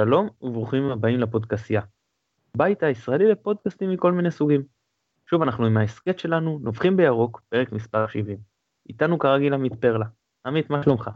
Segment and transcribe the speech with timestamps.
[0.00, 1.80] שלום וברוכים הבאים לפודקסייה.
[2.56, 4.62] בית הישראלי לפודקאסטים מכל מיני סוגים.
[5.26, 8.38] שוב אנחנו עם ההסכת שלנו, נובחים בירוק, פרק מספר 70.
[8.88, 10.06] איתנו כרגיל עמית פרלה.
[10.46, 11.10] עמית, מה שלומך?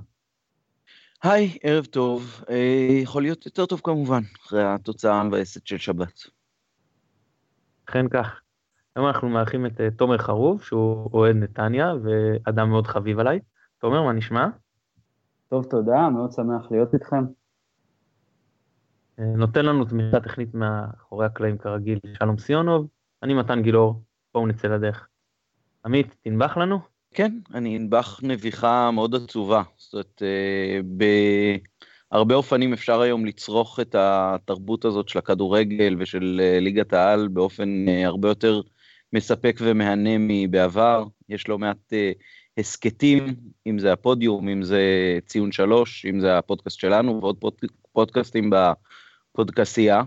[1.22, 2.44] היי, ערב טוב.
[2.50, 6.20] אה, יכול להיות יותר טוב כמובן, אחרי התוצאה המבאסת של שבת.
[7.88, 8.40] אכן כך.
[8.96, 13.40] היום אנחנו מארחים את uh, תומר חרוב, שהוא אוהד נתניה ואדם מאוד חביב עליי.
[13.78, 14.46] תומר, מה נשמע?
[15.48, 17.41] טוב, תודה, מאוד שמח להיות איתכם.
[19.36, 22.86] נותן לנו תמיכה טכנית מאחורי הקלעים כרגיל שלום סיונוב,
[23.22, 24.02] אני מתן גילאור,
[24.34, 25.08] בואו נצא לדרך.
[25.84, 26.78] עמית, תנבח לנו?
[27.14, 29.62] כן, אני אנבח נביחה מאוד עצובה.
[29.76, 30.80] זאת אומרת, אה,
[32.12, 37.88] בהרבה אופנים אפשר היום לצרוך את התרבות הזאת של הכדורגל ושל אה, ליגת העל באופן
[37.88, 38.60] אה, הרבה יותר
[39.12, 41.04] מספק ומהנה מבעבר.
[41.28, 41.92] יש לא מעט
[42.58, 43.34] הסכתים,
[43.66, 44.82] אם זה הפודיום, אם זה
[45.26, 47.54] ציון שלוש, אם זה הפודקאסט שלנו ועוד פוד,
[47.92, 48.50] פודקאסטים
[49.34, 50.02] בפודקאסייה.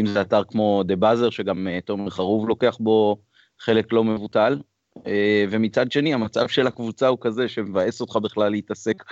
[0.00, 3.16] אם זה אתר כמו דה באזר, שגם תומר חרוב לוקח בו
[3.60, 4.58] חלק לא מבוטל.
[5.06, 9.04] אה, ומצד שני המצב של הקבוצה הוא כזה שמבאס אותך בכלל להתעסק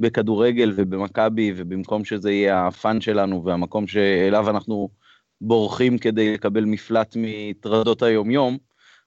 [0.00, 4.88] בכדורגל ובמכבי ובמקום שזה יהיה ה fun שלנו והמקום שאליו אנחנו
[5.40, 8.58] בורחים כדי לקבל מפלט מטרדות היומיום,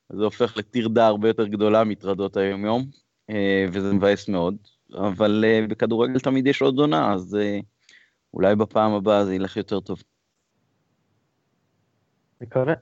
[0.09, 2.85] זה הופך לטרדה הרבה יותר גדולה מטרדות היומיום
[3.29, 4.55] אה, וזה מבאס מאוד,
[4.93, 7.37] אבל אה, בכדורגל תמיד יש עוד עונה אז
[8.33, 10.03] אולי בפעם הבאה זה ילך יותר טוב.
[12.41, 12.73] מקווה.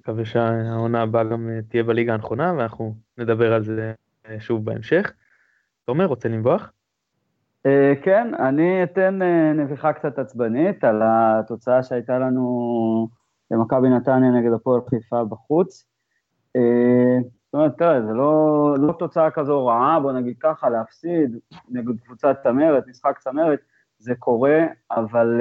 [0.00, 3.92] מקווה שהעונה הבאה גם אה, תהיה בליגה הנכונה ואנחנו נדבר על זה
[4.28, 5.12] אה, שוב בהמשך.
[5.84, 6.72] תומר, רוצה לנבוח?
[7.66, 9.18] אה, כן, אני אתן
[9.54, 13.08] נביחה קצת עצבנית על התוצאה שהייתה לנו
[13.50, 15.86] למכבי נתניה נגד הפועל חיפה בחוץ.
[17.48, 22.36] זאת אומרת, תראה, זה לא, לא תוצאה כזו רעה, בוא נגיד ככה, להפסיד נגד קבוצת
[22.42, 23.58] צמרת, משחק צמרת,
[23.98, 25.40] זה קורה, אבל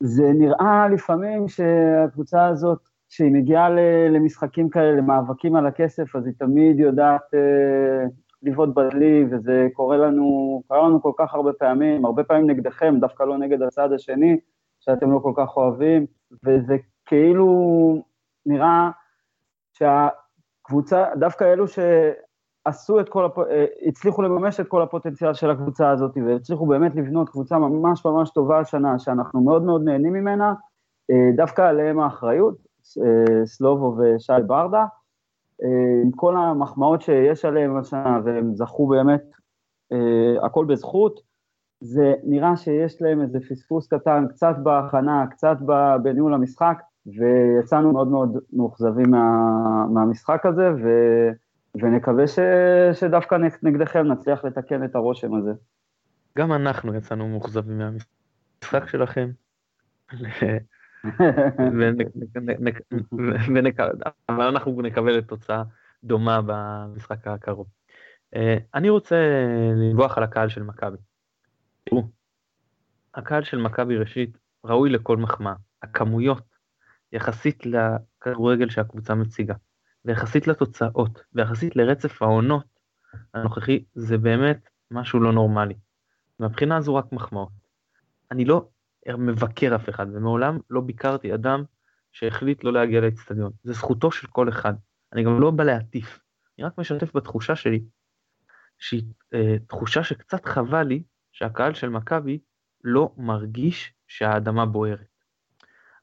[0.00, 3.68] זה נראה לפעמים שהקבוצה הזאת כשהיא מגיעה
[4.10, 8.04] למשחקים כאלה, למאבקים על הכסף, אז היא תמיד יודעת אה,
[8.42, 13.22] לבעוט בדלי, וזה קורה לנו, קרה לנו כל כך הרבה פעמים, הרבה פעמים נגדכם, דווקא
[13.22, 14.36] לא נגד הצד השני,
[14.80, 16.06] שאתם לא כל כך אוהבים,
[16.44, 16.76] וזה
[17.06, 18.02] כאילו
[18.46, 18.90] נראה
[19.72, 21.68] שהקבוצה, דווקא אלו
[22.64, 23.38] שעשו את כל, הפ...
[23.38, 28.30] אה, הצליחו לממש את כל הפוטנציאל של הקבוצה הזאת, והצליחו באמת לבנות קבוצה ממש ממש
[28.30, 30.54] טובה השנה, שאנחנו מאוד מאוד נהנים ממנה,
[31.10, 32.56] אה, דווקא עליהם האחריות,
[33.04, 34.84] אה, סלובו ושי ברדה,
[36.04, 39.22] עם כל המחמאות שיש עליהם השנה, והם זכו באמת,
[40.42, 41.20] הכל בזכות,
[41.80, 45.56] זה נראה שיש להם איזה פספוס קטן, קצת בהכנה, קצת
[46.02, 50.88] בניהול המשחק, ויצאנו מאוד מאוד מאוכזבים מה, מהמשחק הזה, ו,
[51.74, 52.38] ונקווה ש,
[52.92, 55.52] שדווקא נגדכם נצליח לתקן את הרושם הזה.
[56.38, 59.30] גם אנחנו יצאנו מאוכזבים מהמשחק שלכם.
[64.28, 65.62] אבל אנחנו נקבל את תוצאה
[66.04, 67.66] דומה במשחק הקרוב.
[68.36, 69.16] אה, אני רוצה
[69.76, 70.96] לנבוח על הקהל של מכבי.
[71.84, 72.08] תראו,
[73.14, 75.54] הקהל של מכבי ראשית ראוי לכל מחמאה.
[75.82, 76.56] הכמויות
[77.12, 79.54] יחסית לכדורגל שהקבוצה מציגה,
[80.04, 82.64] ויחסית לתוצאות, ויחסית לרצף העונות
[83.34, 85.74] הנוכחי, זה באמת משהו לא נורמלי.
[86.38, 87.52] מהבחינה הזו רק מחמאות.
[88.30, 88.68] אני לא
[89.18, 91.64] מבקר אף אחד, ומעולם לא ביקרתי אדם
[92.12, 93.52] שהחליט לא להגיע לאצטדיון.
[93.62, 94.74] זה זכותו של כל אחד.
[95.12, 96.20] אני גם לא בא להטיף,
[96.58, 97.84] אני רק משתף בתחושה שלי,
[98.78, 99.02] שהיא
[99.34, 101.02] אה, תחושה שקצת חבל לי
[101.32, 102.38] שהקהל של מכבי
[102.84, 105.12] לא מרגיש שהאדמה בוערת.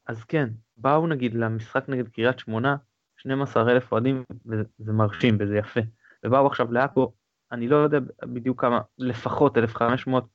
[0.07, 2.75] אז כן, באו נגיד למשחק נגד קריית שמונה,
[3.19, 5.79] 12 אלף אוהדים, וזה מרשים וזה יפה.
[6.25, 7.13] ובאו עכשיו לעכו,
[7.51, 10.25] אני לא יודע בדיוק כמה, לפחות 1,500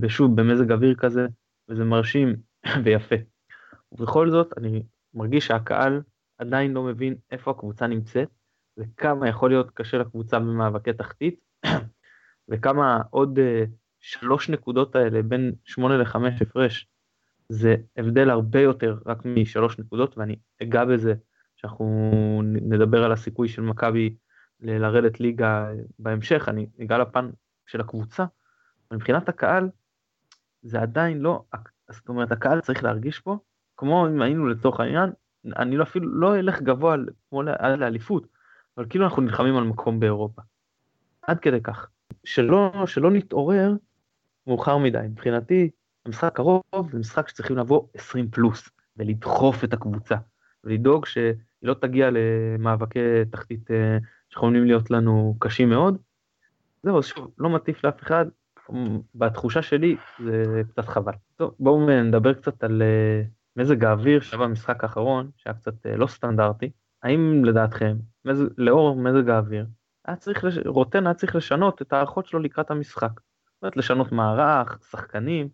[0.00, 1.26] ושוב במזג אוויר כזה,
[1.68, 2.36] וזה מרשים
[2.84, 3.16] ויפה.
[3.92, 4.82] ובכל זאת אני
[5.14, 6.02] מרגיש שהקהל
[6.38, 8.28] עדיין לא מבין איפה הקבוצה נמצאת,
[8.78, 11.40] וכמה יכול להיות קשה לקבוצה במאבקי תחתית,
[12.48, 13.68] וכמה עוד uh,
[14.00, 16.88] שלוש נקודות האלה בין שמונה לחמש הפרש,
[17.48, 21.14] זה הבדל הרבה יותר רק משלוש נקודות, ואני אגע בזה,
[21.60, 24.16] שאנחנו נדבר על הסיכוי של מכבי
[24.60, 25.68] לרדת ליגה
[25.98, 27.30] בהמשך, אני אגע לפן
[27.66, 28.24] של הקבוצה,
[28.92, 29.70] מבחינת הקהל,
[30.62, 31.44] זה עדיין לא,
[31.90, 33.38] זאת אומרת, הקהל צריך להרגיש פה,
[33.76, 35.10] כמו אם היינו לצורך העניין,
[35.56, 36.96] אני לא אפילו לא אלך גבוה
[37.28, 38.26] כמו לאליפות,
[38.76, 40.42] אבל כאילו אנחנו נלחמים על מקום באירופה.
[41.22, 41.88] עד כדי כך.
[42.24, 43.72] שלא, שלא נתעורר
[44.46, 45.06] מאוחר מדי.
[45.10, 45.70] מבחינתי,
[46.06, 46.62] המשחק קרוב
[46.92, 50.16] זה משחק שצריכים לבוא 20 פלוס, ולדחוף את הקבוצה,
[50.64, 51.06] ולדאוג
[51.60, 53.98] שהיא לא תגיע למאבקי תחתית אה,
[54.30, 55.98] שיכולים להיות לנו קשים מאוד.
[56.82, 58.26] זהו, אז שוב, לא מטיף לאף אחד,
[59.14, 61.12] בתחושה שלי זה קצת חבל.
[61.36, 63.22] טוב, בואו נדבר קצת על אה,
[63.56, 66.70] מזג האוויר שהיה במשחק האחרון, שהיה קצת אה, לא סטנדרטי.
[67.02, 69.66] האם לדעתכם, מזג, לאור מזג האוויר,
[70.04, 70.58] היה צריך, לש...
[70.66, 73.10] רוטן היה צריך לשנות את ההערכות שלו לקראת המשחק.
[73.54, 75.48] זאת אומרת, לשנות מערך, שחקנים,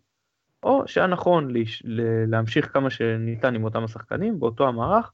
[0.63, 1.83] או שהיה נכון לש...
[2.27, 5.11] להמשיך כמה שניתן עם אותם השחקנים באותו המערך,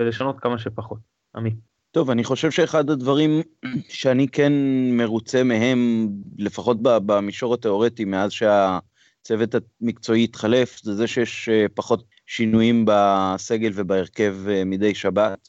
[0.00, 0.98] ולשנות כמה שפחות.
[1.36, 1.54] עמית.
[1.90, 3.42] טוב, אני חושב שאחד הדברים
[3.88, 4.52] שאני כן
[4.92, 6.08] מרוצה מהם,
[6.38, 14.36] לפחות במישור התיאורטי, מאז שהצוות המקצועי התחלף, זה זה שיש אה, פחות שינויים בסגל ובהרכב
[14.48, 15.48] אה, מדי שבת.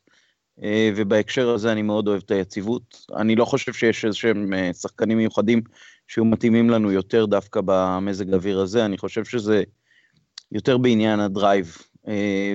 [0.64, 3.06] אה, ובהקשר הזה אני מאוד אוהב את היציבות.
[3.16, 5.62] אני לא חושב שיש איזה שהם שחקנים מיוחדים
[6.08, 9.64] שיהיו מתאימים לנו יותר דווקא במזג האוויר הזה, אני חושב שזה
[10.52, 11.78] יותר בעניין ה drive.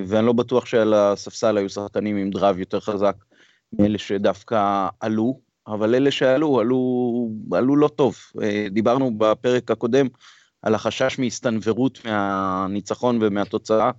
[0.06, 3.16] ואני לא בטוח שעל הספסל היו שחקנים עם drive יותר חזק
[3.72, 8.16] מאלה שדווקא עלו, אבל אלה שעלו, עלו, עלו לא טוב.
[8.42, 10.06] אה, דיברנו בפרק הקודם
[10.62, 13.90] על החשש מהסתנוורות מהניצחון ומהתוצאה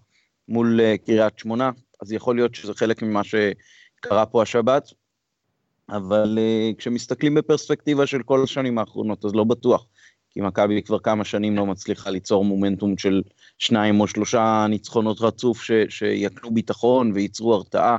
[0.48, 1.72] מול אה, קריית שמונה,
[2.02, 4.90] אז יכול להיות שזה חלק ממה שקרה פה השבת,
[5.90, 9.86] אבל אה, כשמסתכלים בפרספקטיבה של כל השנים האחרונות, אז לא בטוח.
[10.38, 13.22] כי מכבי כבר כמה שנים לא מצליחה ליצור מומנטום של
[13.58, 17.98] שניים או שלושה ניצחונות רצוף ש, שיקנו ביטחון וייצרו הרתעה.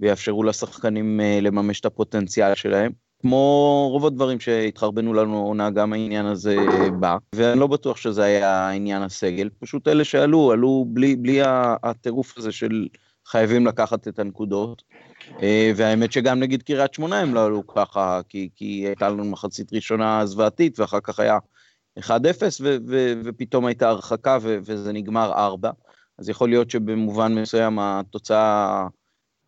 [0.00, 2.92] ויאפשרו לשחקנים אה, לממש את הפוטנציאל שלהם.
[3.20, 6.56] כמו רוב הדברים שהתחרבנו לנו עונה, גם העניין הזה
[7.00, 11.40] בא, ואני לא בטוח שזה היה עניין הסגל, פשוט אלה שעלו, עלו בלי, בלי
[11.82, 12.86] הטירוף הזה של
[13.26, 14.82] חייבים לקחת את הנקודות.
[15.42, 19.72] אה, והאמת שגם נגיד קריית שמונה הם לא עלו ככה, כי, כי הייתה לנו מחצית
[19.72, 21.38] ראשונה זוועתית, ואחר כך היה
[22.00, 22.10] 1-0,
[22.60, 25.70] ו- ו- ופתאום הייתה הרחקה ו- וזה נגמר 4.
[26.18, 28.86] אז יכול להיות שבמובן מסוים התוצאה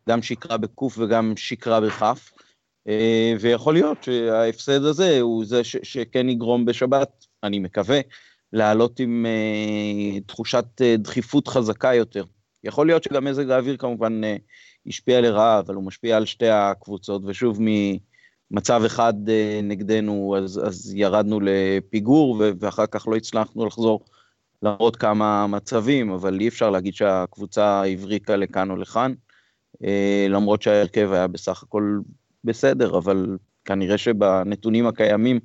[0.08, 2.32] גם שיקרה בקוף וגם שיקרה בכף.
[2.88, 8.00] אה, ויכול להיות שההפסד הזה הוא זה ש, שכן יגרום בשבת, אני מקווה,
[8.52, 12.24] לעלות עם uh, תחושת uh, דחיפות חזקה יותר.
[12.64, 14.20] יכול להיות שגם מזג האוויר כמובן
[14.86, 17.58] השפיע לרעה, אבל הוא משפיע על שתי הקבוצות, ושוב
[18.52, 24.04] ממצב אחד uh, נגדנו, אז, אז ירדנו לפיגור, ואחר כך לא הצלחנו לחזור
[24.62, 29.12] למרות כמה מצבים, אבל אי אפשר להגיד שהקבוצה הבריקה לכאן או לכאן.
[29.84, 31.98] אה, למרות שההרכב היה בסך הכל
[32.44, 35.40] בסדר, אבל כנראה שבנתונים הקיימים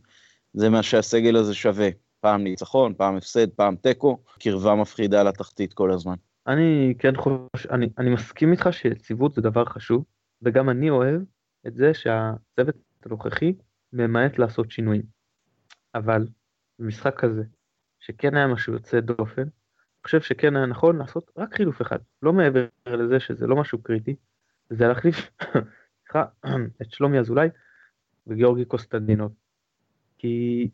[0.54, 1.90] זה מה שהסגל הזה שווה.
[2.20, 6.16] פעם ניצחון, פעם הפסד, פעם תיקו, קרבה מפחידה לתחתית כל הזמן.
[6.48, 10.04] אני כן חושב, אני, אני מסכים איתך שיציבות זה דבר חשוב,
[10.42, 11.22] וגם אני אוהב
[11.68, 12.76] את זה שהצוות
[13.08, 13.54] הנוכחי
[13.94, 15.04] ממעט לעשות שינויים.
[15.96, 16.28] אבל
[16.80, 17.44] במשחק כזה,
[18.00, 19.44] שכן היה משהו יוצא דופן,
[20.04, 24.16] חושב שכן היה נכון לעשות רק חילוף אחד, לא מעבר לזה שזה לא משהו קריטי,
[24.70, 25.30] זה להחליף
[26.82, 27.50] את שלומי אזולאי
[28.28, 29.34] וגיאורגי קוסטנדינוב.
[30.18, 30.70] כי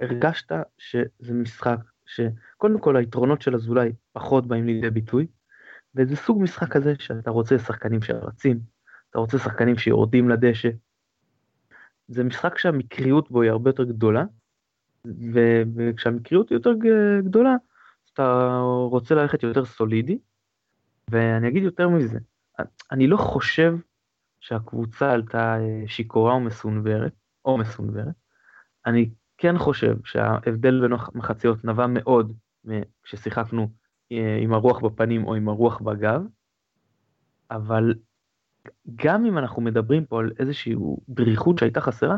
[0.00, 5.26] הרגשת שזה משחק שקודם כל היתרונות של אזולאי פחות באים לידי ביטוי,
[5.94, 8.60] וזה סוג משחק כזה שאתה רוצה שחקנים שרצים,
[9.10, 10.68] אתה רוצה שחקנים שיורדים לדשא.
[12.08, 14.24] זה משחק שהמקריות בו היא הרבה יותר גדולה,
[15.74, 16.72] וכשהמקריות היא יותר
[17.24, 17.54] גדולה,
[18.12, 18.58] אתה
[18.90, 20.18] רוצה ללכת יותר סולידי,
[21.10, 22.18] ואני אגיד יותר מזה,
[22.92, 23.76] אני לא חושב
[24.40, 27.12] שהקבוצה עלתה אה, שיכורה או מסונוורת,
[27.44, 28.14] או מסונוורת,
[28.86, 32.32] אני כן חושב שההבדל בין המחציות נבע מאוד
[33.02, 33.68] כששיחקנו
[34.12, 36.22] אה, עם הרוח בפנים או עם הרוח בגב,
[37.50, 37.94] אבל
[38.96, 40.74] גם אם אנחנו מדברים פה על איזושהי
[41.08, 42.16] דריכות שהייתה חסרה,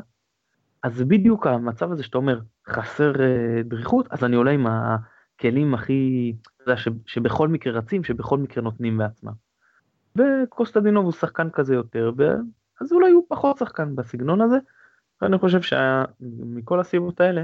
[0.82, 6.32] אז בדיוק המצב הזה שאתה אומר חסר אה, דריכות, אז אני עולה עם הכלים הכי,
[6.42, 9.32] אתה יודע, שבכל מקרה רצים, שבכל מקרה נותנים בעצמם.
[10.16, 12.12] וקוסטדינוב הוא שחקן כזה יותר,
[12.80, 14.56] אז אולי הוא פחות שחקן בסגנון הזה,
[15.22, 17.42] ואני חושב שמכל הסיבות האלה,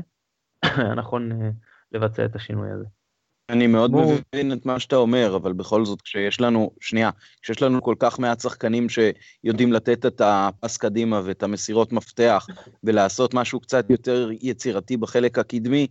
[1.00, 1.50] נכון אה,
[1.92, 2.84] לבצע את השינוי הזה.
[3.48, 4.14] אני מאוד בוא...
[4.32, 7.10] מבין את מה שאתה אומר, אבל בכל זאת, כשיש לנו, שנייה,
[7.42, 12.46] כשיש לנו כל כך מעט שחקנים שיודעים לתת את הפס קדימה ואת המסירות מפתח,
[12.84, 15.86] ולעשות משהו קצת יותר יצירתי בחלק הקדמי,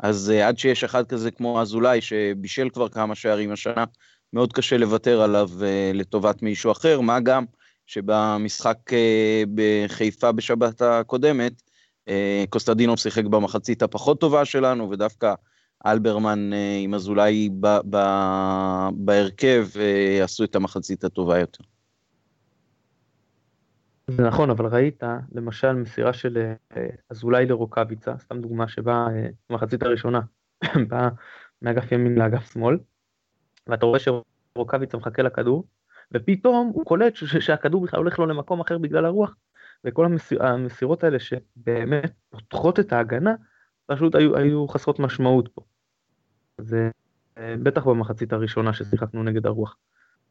[0.00, 3.84] אז uh, עד שיש אחד כזה כמו אזולאי, שבישל כבר כמה שערים השנה,
[4.32, 7.44] מאוד קשה לוותר עליו uh, לטובת מישהו אחר, מה גם
[7.86, 11.52] שבמשחק uh, בחיפה בשבת הקודמת,
[12.08, 12.12] uh,
[12.50, 15.34] קוסטדינוב שיחק במחצית הפחות טובה שלנו, ודווקא
[15.86, 17.50] אלברמן uh, עם אזולאי
[18.92, 21.64] בהרכב uh, עשו את המחצית הטובה יותר.
[24.16, 29.06] זה נכון, אבל ראית, למשל, מסירה של אה, אזולאי לרוקאביצה, סתם דוגמה שבאה
[29.50, 30.20] במחצית הראשונה,
[30.88, 31.08] באה
[31.62, 32.78] מאגף ימין לאגף שמאל,
[33.66, 35.64] ואתה רואה שרוקאביצה מחכה לכדור,
[36.12, 39.36] ופתאום הוא קולט שהכדור בכלל הולך לו למקום אחר בגלל הרוח,
[39.84, 43.34] וכל המסיר, המסירות האלה שבאמת פותחות את ההגנה,
[43.86, 45.62] פשוט היו, היו חסרות משמעות פה.
[46.60, 46.90] זה
[47.38, 49.76] אה, בטח במחצית הראשונה ששיחקנו נגד הרוח.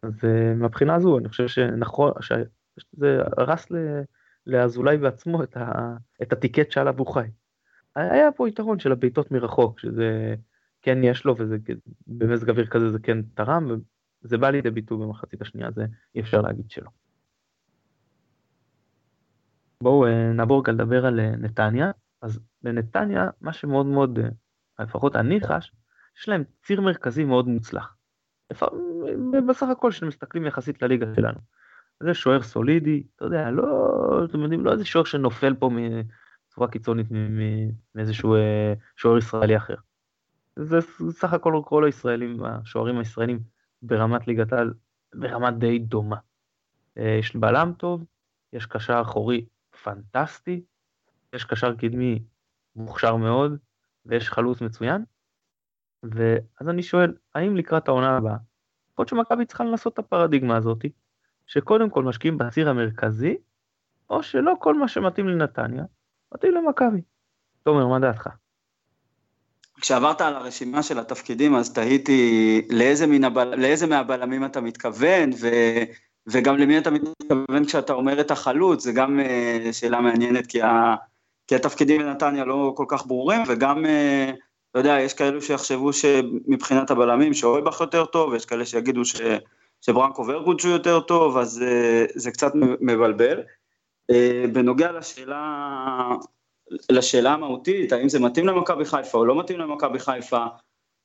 [0.01, 3.67] אז אה, מהבחינה הזו אני חושב שנכון, שזה הרס
[4.48, 7.27] לאזולאי בעצמו את, ה, את הטיקט שעליו הוא חי.
[7.95, 10.36] היה פה יתרון של הבעיטות מרחוק, שזה
[10.81, 11.57] כן יש לו וזה
[12.07, 13.67] במזג אוויר כזה זה כן תרם,
[14.24, 16.89] וזה בא לידי ביטוי במחצית השנייה, זה אי אפשר להגיד שלא.
[19.83, 21.91] בואו אה, נעבור גם לדבר על נתניה.
[22.21, 24.19] אז בנתניה, מה שמאוד מאוד,
[24.79, 25.71] לפחות אני חש,
[26.20, 27.96] יש להם ציר מרכזי מאוד מוצלח.
[29.48, 31.40] בסך הכל כשמסתכלים יחסית לליגה שלנו.
[32.04, 35.70] זה שוער סולידי, אתה יודע, לא, אתם יודעים, לא איזה שוער שנופל פה
[36.50, 37.08] בצורה קיצונית
[37.96, 39.76] מאיזשהו אה, שוער ישראלי אחר.
[40.56, 40.78] זה
[41.10, 43.40] סך הכל כל הישראלים, השוערים הישראלים
[43.82, 44.74] ברמת ליגת העל,
[45.14, 46.18] ברמה די דומה.
[46.98, 48.06] אה, יש בלם טוב,
[48.54, 49.46] יש קשר אחורי
[49.84, 50.62] פנטסטי,
[51.34, 52.24] יש קשר קדמי
[52.76, 53.58] מוכשר מאוד,
[54.06, 55.04] ויש חלוץ מצוין,
[56.03, 58.36] ואז אני שואל, האם לקראת העונה הבאה,
[58.94, 60.86] יכול להיות שמכבי צריכה לנסות את הפרדיגמה הזאת,
[61.46, 63.38] שקודם כל משקיעים בציר המרכזי,
[64.10, 65.84] או שלא כל מה שמתאים לנתניה,
[66.34, 67.01] מתאים למכבי.
[67.63, 68.29] תומר, מה דעתך?
[69.82, 73.56] כשעברת על הרשימה של התפקידים, אז תהיתי לאיזה, הבל...
[73.56, 75.48] לאיזה מהבלמים אתה מתכוון, ו...
[76.27, 80.96] וגם למי אתה מתכוון כשאתה אומר את החלוץ, זה גם uh, שאלה מעניינת, כי, ה...
[81.48, 84.36] כי התפקידים בנתניה לא כל כך ברורים, וגם uh,
[84.72, 89.22] אתה יודע, יש כאלו שיחשבו שמבחינת הבלמים שאויבך יותר טוב, ויש כאלה שיגידו ש,
[89.82, 93.44] שברנקו ורגוד שהוא יותר טוב, אז uh, זה קצת מבלבל.
[94.12, 94.16] Uh,
[94.54, 96.16] בנוגע לשאלה,
[96.92, 100.46] לשאלה המהותית, האם זה מתאים למכבי חיפה או לא מתאים למכבי חיפה,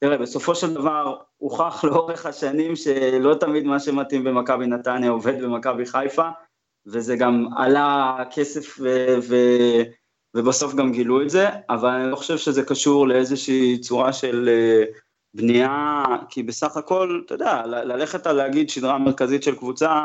[0.00, 5.87] תראה, בסופו של דבר הוכח לאורך השנים שלא תמיד מה שמתאים במכבי נתניה עובד במכבי
[5.87, 6.28] חיפה,
[6.87, 9.16] וזה גם עלה כסף ו...
[9.28, 9.37] ו...
[10.34, 14.84] ובסוף גם גילו את זה, אבל אני לא חושב שזה קשור לאיזושהי צורה של אה,
[15.34, 20.04] בנייה, כי בסך הכל, אתה יודע, ללכת על להגיד שדרה מרכזית של קבוצה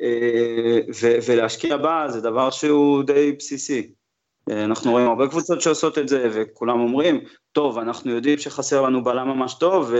[0.00, 0.80] אה,
[1.26, 3.92] ולהשקיע בה זה דבר שהוא די בסיסי.
[4.50, 7.20] אה, אנחנו רואים הרבה קבוצות שעושות את זה, וכולם אומרים,
[7.52, 9.92] טוב, אנחנו יודעים שחסר לנו בלם ממש טוב.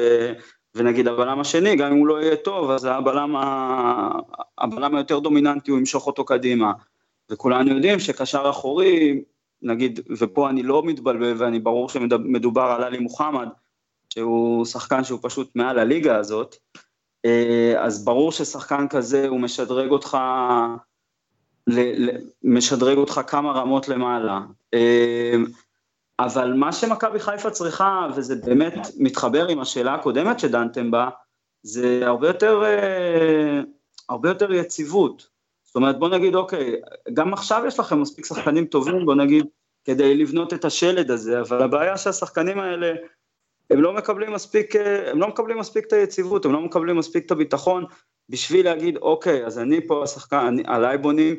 [0.74, 4.10] ונגיד הבלם השני, גם אם הוא לא יהיה טוב, אז הבלם, ה...
[4.58, 6.72] הבלם היותר דומיננטי, הוא ימשוך אותו קדימה.
[7.30, 9.22] וכולנו יודעים שקשר אחורי,
[9.62, 13.48] נגיד, ופה אני לא מתבלבל ואני ברור שמדובר על עלי מוחמד,
[14.12, 16.56] שהוא שחקן שהוא פשוט מעל הליגה הזאת,
[17.24, 20.18] אה, אז ברור ששחקן כזה הוא משדרג אותך,
[22.42, 24.40] משדרג אותך כמה רמות למעלה.
[24.74, 25.34] אה,
[26.18, 31.08] אבל מה שמכבי חיפה צריכה, וזה באמת מתחבר עם השאלה הקודמת שדנתם בה,
[31.62, 33.60] זה הרבה יותר, אה,
[34.08, 35.35] הרבה יותר יציבות.
[35.76, 36.80] זאת אומרת, בוא נגיד, אוקיי,
[37.12, 39.46] גם עכשיו יש לכם מספיק שחקנים טובים, בוא נגיד,
[39.84, 42.92] כדי לבנות את השלד הזה, אבל הבעיה שהשחקנים האלה,
[43.70, 47.26] הם לא מקבלים מספיק, אה, הם לא מקבלים מספיק את היציבות, הם לא מקבלים מספיק
[47.26, 47.84] את הביטחון,
[48.28, 51.34] בשביל להגיד, אוקיי, אז אני פה השחקן, אני, עליי בונים,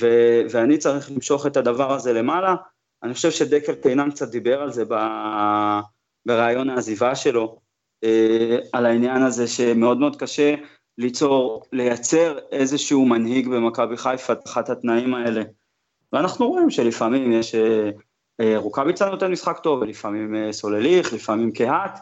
[0.00, 0.06] ו,
[0.50, 2.54] ואני צריך למשוך את הדבר הזה למעלה.
[3.02, 4.84] אני חושב שדקל קיינן קצת דיבר על זה
[6.26, 7.58] ברעיון העזיבה שלו,
[8.04, 10.54] אה, על העניין הזה שמאוד מאוד קשה
[10.98, 15.42] ליצור, לייצר איזשהו מנהיג במכבי חיפה תחת התנאים האלה.
[16.12, 17.90] ואנחנו רואים שלפעמים יש, אה,
[18.40, 21.98] אה, רוקאביצה נותן משחק טוב, ולפעמים אה, סולליך, לפעמים קהת,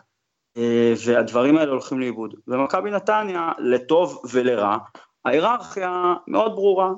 [1.06, 2.35] והדברים האלה הולכים לאיבוד.
[2.47, 4.76] במכבי נתניה, לטוב ולרע,
[5.25, 6.92] ההיררכיה מאוד ברורה.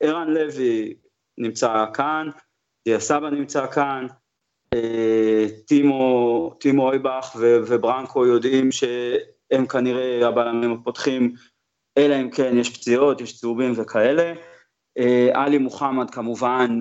[0.00, 0.94] ערן לוי
[1.38, 2.28] נמצא כאן,
[2.84, 4.06] דיה סבא נמצא כאן,
[5.66, 8.72] טימו, טימו אויבך וברנקו יודעים
[9.52, 11.34] שהם כנראה הבלמים הפותחים,
[11.98, 14.32] אלא אם כן יש פציעות, יש צהובים וכאלה.
[14.98, 16.80] אה, עלי מוחמד כמובן,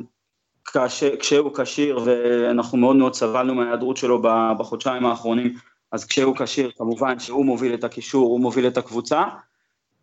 [1.19, 4.21] כשהוא כשיר, ואנחנו מאוד מאוד סבלנו מההיעדרות שלו
[4.57, 5.53] בחודשיים האחרונים,
[5.91, 9.23] אז כשהוא כשיר כמובן שהוא מוביל את הקישור, הוא מוביל את הקבוצה,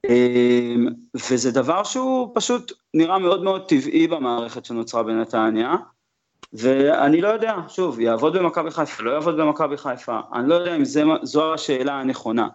[0.05, 0.75] אה,
[1.31, 5.77] וזה דבר שהוא פשוט נראה מאוד מאוד טבעי במערכת שנוצרה בנתניה,
[6.55, 10.85] ואני לא יודע, שוב, יעבוד במכבי חיפה, לא יעבוד במכבי חיפה, אני לא יודע אם
[10.85, 12.49] זה, זו השאלה הנכונה.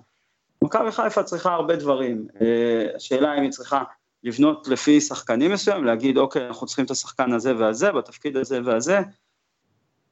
[0.63, 3.83] מכבי חיפה צריכה הרבה דברים, אה, השאלה אם היא צריכה
[4.23, 8.99] לבנות לפי שחקנים מסוים, להגיד אוקיי, אנחנו צריכים את השחקן הזה והזה, בתפקיד הזה והזה,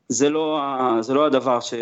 [0.10, 0.62] זה לא,
[1.02, 1.74] זה לא הדבר ש...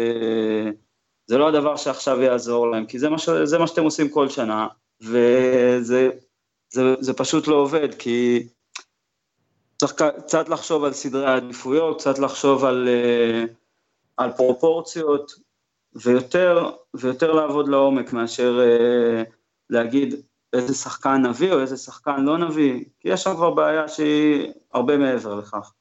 [1.27, 3.29] זה לא הדבר שעכשיו יעזור להם, כי זה מה, ש...
[3.29, 4.67] זה מה שאתם עושים כל שנה,
[5.01, 6.09] וזה
[6.69, 8.47] זה, זה פשוט לא עובד, כי
[9.77, 13.43] צריך קצת לחשוב על סדרי העדיפויות, קצת לחשוב על, אה,
[14.17, 15.31] על פרופורציות,
[15.95, 19.23] ויותר, ויותר לעבוד לעומק מאשר אה,
[19.69, 20.15] להגיד,
[20.53, 24.97] איזה שחקן נביא או איזה שחקן לא נביא, כי יש שם כבר בעיה שהיא הרבה
[24.97, 25.71] מעבר לכך.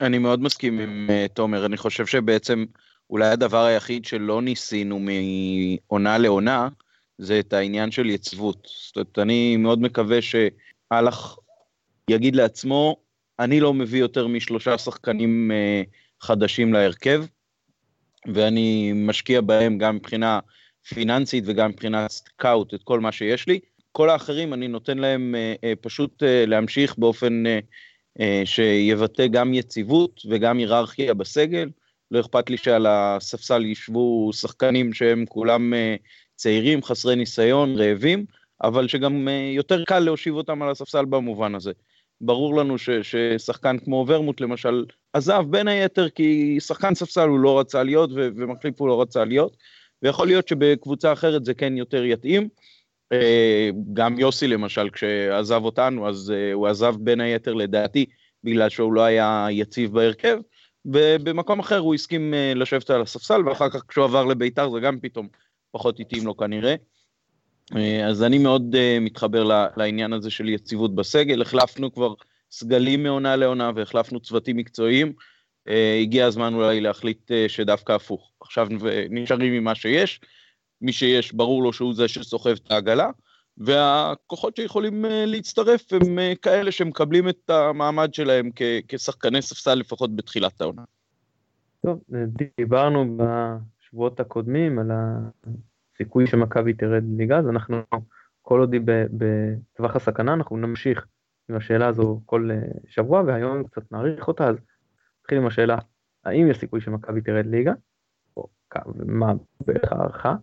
[0.00, 2.64] אני מאוד מסכים עם uh, תומר, אני חושב שבעצם
[3.10, 6.68] אולי הדבר היחיד שלא ניסינו מעונה לעונה,
[7.18, 8.68] זה את העניין של יציבות.
[8.86, 11.36] זאת אומרת, אני מאוד מקווה שאלח
[12.10, 12.96] יגיד לעצמו,
[13.40, 17.24] אני לא מביא יותר משלושה שחקנים uh, חדשים להרכב,
[18.34, 20.40] ואני משקיע בהם גם מבחינה
[20.88, 23.58] פיננסית וגם מבחינת סקאוט את כל מה שיש לי.
[23.92, 27.42] כל האחרים אני נותן להם uh, uh, פשוט להמשיך באופן
[28.44, 31.68] שיבטא גם יציבות וגם היררכיה בסגל.
[32.10, 35.72] לא אכפת לי שעל הספסל ישבו שחקנים שהם כולם
[36.36, 38.24] צעירים, חסרי ניסיון, רעבים,
[38.62, 41.72] אבל שגם יותר קל להושיב אותם על הספסל במובן הזה.
[42.20, 47.60] ברור לנו ש, ששחקן כמו ורמוט למשל עזב בין היתר כי שחקן ספסל הוא לא
[47.60, 49.56] רצה להיות ו, ומחליף הוא לא רצה להיות,
[50.02, 52.48] ויכול להיות שבקבוצה אחרת זה כן יותר יתאים.
[53.12, 58.06] אה, גם יוסי למשל, כשעזב אותנו, אז אה, הוא עזב בין היתר לדעתי,
[58.44, 60.38] בגלל שהוא לא היה יציב בהרכב,
[60.84, 65.00] ובמקום אחר הוא הסכים אה, לשבת על הספסל, ואחר כך כשהוא עבר לביתר זה גם
[65.00, 65.28] פתאום
[65.70, 66.74] פחות התאים לו כנראה.
[68.08, 72.14] אז אני מאוד מתחבר לעניין הזה של יציבות בסגל, החלפנו כבר
[72.50, 75.12] סגלים מעונה לעונה והחלפנו צוותים מקצועיים,
[76.02, 78.32] הגיע הזמן אולי להחליט שדווקא הפוך.
[78.40, 78.68] עכשיו
[79.10, 80.20] נשארים עם מה שיש,
[80.80, 83.10] מי שיש, ברור לו שהוא זה שסוחב את העגלה,
[83.58, 88.50] והכוחות שיכולים אה, להצטרף הם אה, כאלה שמקבלים את המעמד שלהם
[88.88, 90.82] כשחקני ספסל לפחות בתחילת העונה.
[91.86, 92.00] טוב,
[92.58, 94.90] דיברנו בשבועות הקודמים על
[96.00, 97.82] הסיכוי שמכבי תרד ליגה, אז אנחנו,
[98.42, 98.80] כל עוד היא
[99.12, 101.06] בטווח הסכנה, אנחנו נמשיך
[101.50, 104.56] עם השאלה הזו כל אה, שבוע, והיום קצת נאריך אותה, אז
[105.20, 105.78] נתחיל עם השאלה,
[106.24, 107.72] האם יש סיכוי שמכבי תרד ליגה?
[108.36, 108.48] או
[108.94, 109.32] מה
[109.66, 110.34] בערך הערכה?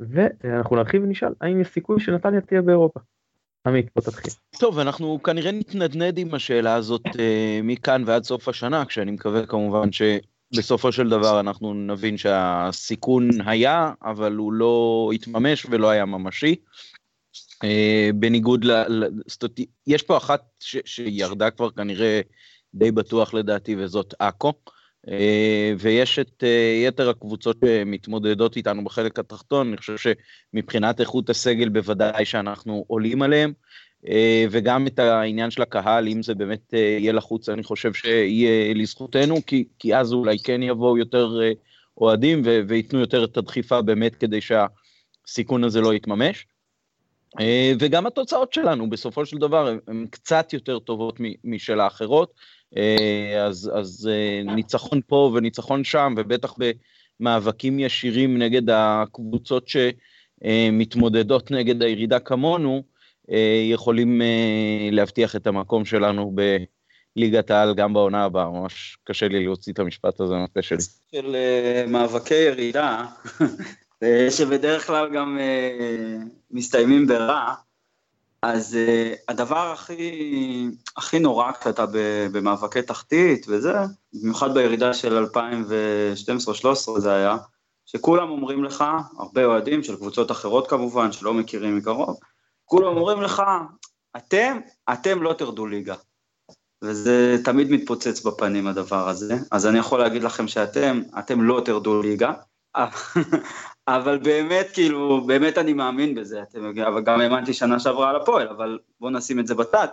[0.00, 3.00] ואנחנו נרחיב ונשאל האם יש סיכוי שנתניה תהיה באירופה.
[3.66, 4.32] עמית, בוא תתחיל.
[4.58, 9.92] טוב, אנחנו כנראה נתנדנד עם השאלה הזאת אה, מכאן ועד סוף השנה, כשאני מקווה כמובן
[10.54, 16.56] שבסופו של דבר אנחנו נבין שהסיכון היה, אבל הוא לא התממש ולא היה ממשי.
[17.64, 18.84] אה, בניגוד ל...
[19.86, 20.76] יש פה אחת ש...
[20.84, 22.20] שירדה כבר כנראה
[22.74, 24.52] די בטוח לדעתי, וזאת עכו.
[25.08, 31.68] אה, ויש את אה, יתר הקבוצות שמתמודדות איתנו בחלק התחתון, אני חושב שמבחינת איכות הסגל
[31.68, 33.52] בוודאי שאנחנו עולים עליהם,
[34.50, 39.64] וגם את העניין של הקהל, אם זה באמת יהיה לחוץ, אני חושב שיהיה לזכותנו, כי,
[39.78, 41.38] כי אז אולי כן יבואו יותר
[41.98, 46.46] אוהדים וייתנו יותר את הדחיפה באמת כדי שהסיכון הזה לא יתממש.
[47.80, 52.34] וגם התוצאות שלנו בסופו של דבר הן קצת יותר טובות משל האחרות.
[52.76, 56.54] אה, אז, אז אה, ניצחון פה וניצחון שם, ובטח
[57.20, 62.82] במאבקים ישירים נגד הקבוצות שמתמודדות נגד הירידה כמונו, אה,
[63.72, 64.22] יכולים
[64.90, 66.32] להבטיח את המקום שלנו
[67.16, 70.78] בליגת העל גם בעונה הבאה, ממש קשה לי להוציא את המשפט הזה מהפה שלי.
[71.12, 71.36] של
[71.88, 73.06] מאבקי ירידה,
[74.36, 75.38] שבדרך כלל גם
[76.50, 77.54] מסתיימים ברע,
[78.44, 78.78] אז
[79.28, 81.84] הדבר הכי, הכי נורא כשאתה
[82.32, 83.74] במאבקי תחתית וזה,
[84.12, 85.24] במיוחד בירידה של
[86.96, 87.36] 2012-2013 זה היה,
[87.86, 88.84] שכולם אומרים לך,
[89.18, 92.18] הרבה אוהדים של קבוצות אחרות כמובן, שלא מכירים מקרוב,
[92.64, 93.42] כולם אומרים לך,
[94.16, 94.58] אתם,
[94.92, 95.94] אתם לא תרדו ליגה.
[96.84, 102.02] וזה תמיד מתפוצץ בפנים הדבר הזה, אז אני יכול להגיד לכם שאתם, אתם לא תרדו
[102.02, 102.32] ליגה,
[103.88, 108.48] אבל באמת, כאילו, באמת אני מאמין בזה, אתם אבל גם האמנתי שנה שעברה על הפועל,
[108.48, 109.88] אבל בואו נשים את זה בצד.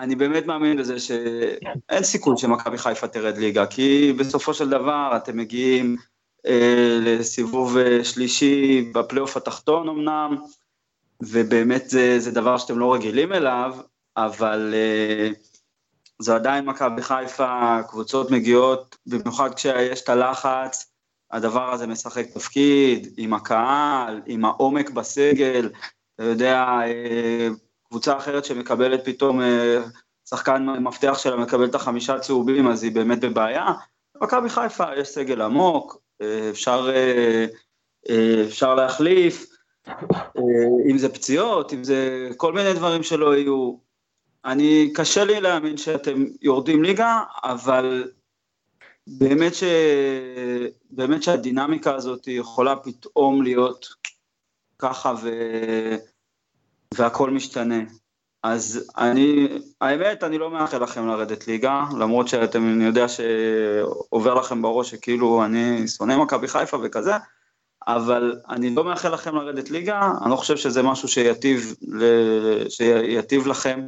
[0.00, 5.36] אני באמת מאמין בזה שאין סיכוי שמכבי חיפה תרד ליגה, כי בסופו של דבר אתם
[5.36, 5.96] מגיעים
[6.46, 10.36] אה, לסיבוב אה, שלישי בפלייאוף התחתון אמנם,
[11.22, 13.76] ובאמת זה, זה דבר שאתם לא רגילים אליו,
[14.16, 15.28] אבל אה,
[16.18, 20.92] זו עדיין מכבי חיפה, קבוצות מגיעות, במיוחד כשיש את הלחץ,
[21.30, 25.70] הדבר הזה משחק תפקיד, עם הקהל, עם העומק בסגל,
[26.14, 27.48] אתה יודע, אה,
[27.88, 29.82] קבוצה אחרת שמקבלת פתאום, אה,
[30.28, 33.66] שחקן מפתח שלה מקבל את החמישה צהובים, אז היא באמת בבעיה.
[34.22, 35.98] מכבי חיפה יש סגל עמוק,
[36.50, 36.90] אפשר,
[38.48, 39.49] אפשר להחליף,
[40.90, 43.90] אם זה פציעות, אם זה כל מיני דברים שלא יהיו.
[44.44, 48.10] אני, קשה לי להאמין שאתם יורדים ליגה, אבל
[49.06, 49.64] באמת, ש...
[50.90, 53.88] באמת שהדינמיקה הזאת יכולה פתאום להיות
[54.78, 55.30] ככה ו...
[56.94, 57.78] והכל משתנה.
[58.42, 59.48] אז אני,
[59.80, 65.44] האמת, אני לא מאחל לכם לרדת ליגה, למרות שאתם, אני יודע שעובר לכם בראש שכאילו
[65.44, 67.12] אני שונא מכבי חיפה וכזה,
[67.86, 71.74] אבל אני לא מאחל לכם לרדת ליגה, אני לא חושב שזה משהו שיטיב,
[72.68, 73.86] שיטיב לכם,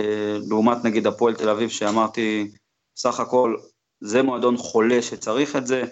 [0.00, 2.50] אה, לעומת נגיד הפועל תל אביב, שאמרתי,
[2.96, 3.56] סך הכל
[4.00, 5.84] זה מועדון חולה שצריך את זה,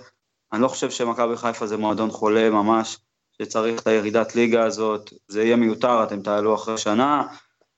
[0.53, 2.99] אני לא חושב שמכבי חיפה זה מועדון חולה ממש,
[3.43, 7.23] שצריך את הירידת ליגה הזאת, זה יהיה מיותר, אתם תעלו אחרי שנה,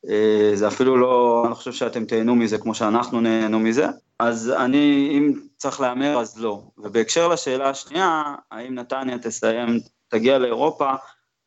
[0.08, 3.86] אה, זה אפילו לא, אני לא חושב שאתם תהנו מזה כמו שאנחנו נהנו מזה,
[4.18, 6.62] אז אני, אם צריך להמר אז לא.
[6.78, 10.92] ובהקשר לשאלה השנייה, האם נתניה תסיים, תגיע לאירופה,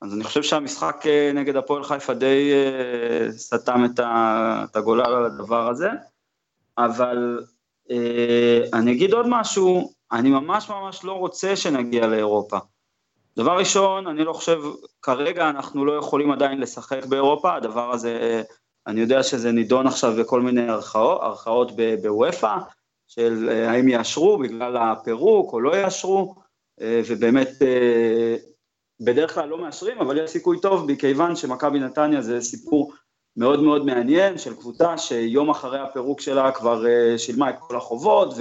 [0.01, 5.69] אז אני חושב שהמשחק אה, נגד הפועל חיפה די אה, סתם את הגולל על הדבר
[5.69, 5.89] הזה,
[6.77, 7.45] אבל
[8.73, 12.57] אני אגיד עוד משהו, אני ממש ממש לא רוצה שנגיע לאירופה.
[13.37, 14.61] דבר ראשון, אני לא חושב,
[15.01, 18.43] כרגע אנחנו לא יכולים עדיין לשחק באירופה, הדבר הזה,
[18.87, 21.71] אני יודע שזה נידון עכשיו בכל מיני ערכאות, ערכאות
[22.01, 22.57] בוופא,
[23.07, 26.35] של אה, האם יאשרו בגלל הפירוק או לא יאשרו,
[26.81, 28.35] אה, ובאמת אה,
[28.99, 32.93] בדרך כלל לא מאשרים, אבל יש סיכוי טוב מכיוון שמכבי נתניה זה סיפור
[33.37, 36.83] מאוד מאוד מעניין של קבוצה שיום אחרי הפירוק שלה כבר
[37.17, 38.33] שילמה את כל החובות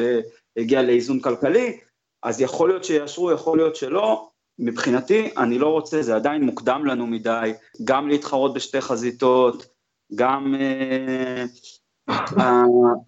[0.56, 1.78] והגיעה לאיזון כלכלי,
[2.22, 4.28] אז יכול להיות שיאשרו, יכול להיות שלא,
[4.58, 7.52] מבחינתי, אני לא רוצה, זה עדיין מוקדם לנו מדי,
[7.84, 9.75] גם להתחרות בשתי חזיתות,
[10.14, 11.66] גם uh,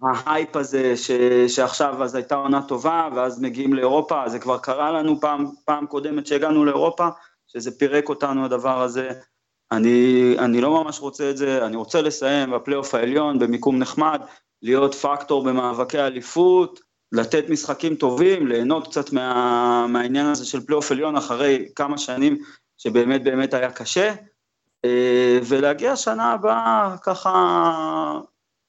[0.01, 1.11] ההייפ הזה ש,
[1.47, 6.27] שעכשיו אז הייתה עונה טובה ואז מגיעים לאירופה, זה כבר קרה לנו פעם, פעם קודמת
[6.27, 7.07] שהגענו לאירופה,
[7.47, 9.09] שזה פירק אותנו הדבר הזה.
[9.71, 14.21] אני, אני לא ממש רוצה את זה, אני רוצה לסיים בפלייאוף העליון במיקום נחמד,
[14.61, 16.79] להיות פקטור במאבקי אליפות,
[17.11, 22.37] לתת משחקים טובים, ליהנות קצת מה, מהעניין הזה של פלייאוף עליון אחרי כמה שנים
[22.77, 24.15] שבאמת באמת היה קשה, אה,
[25.49, 27.33] ולהגיע שנה הבאה ככה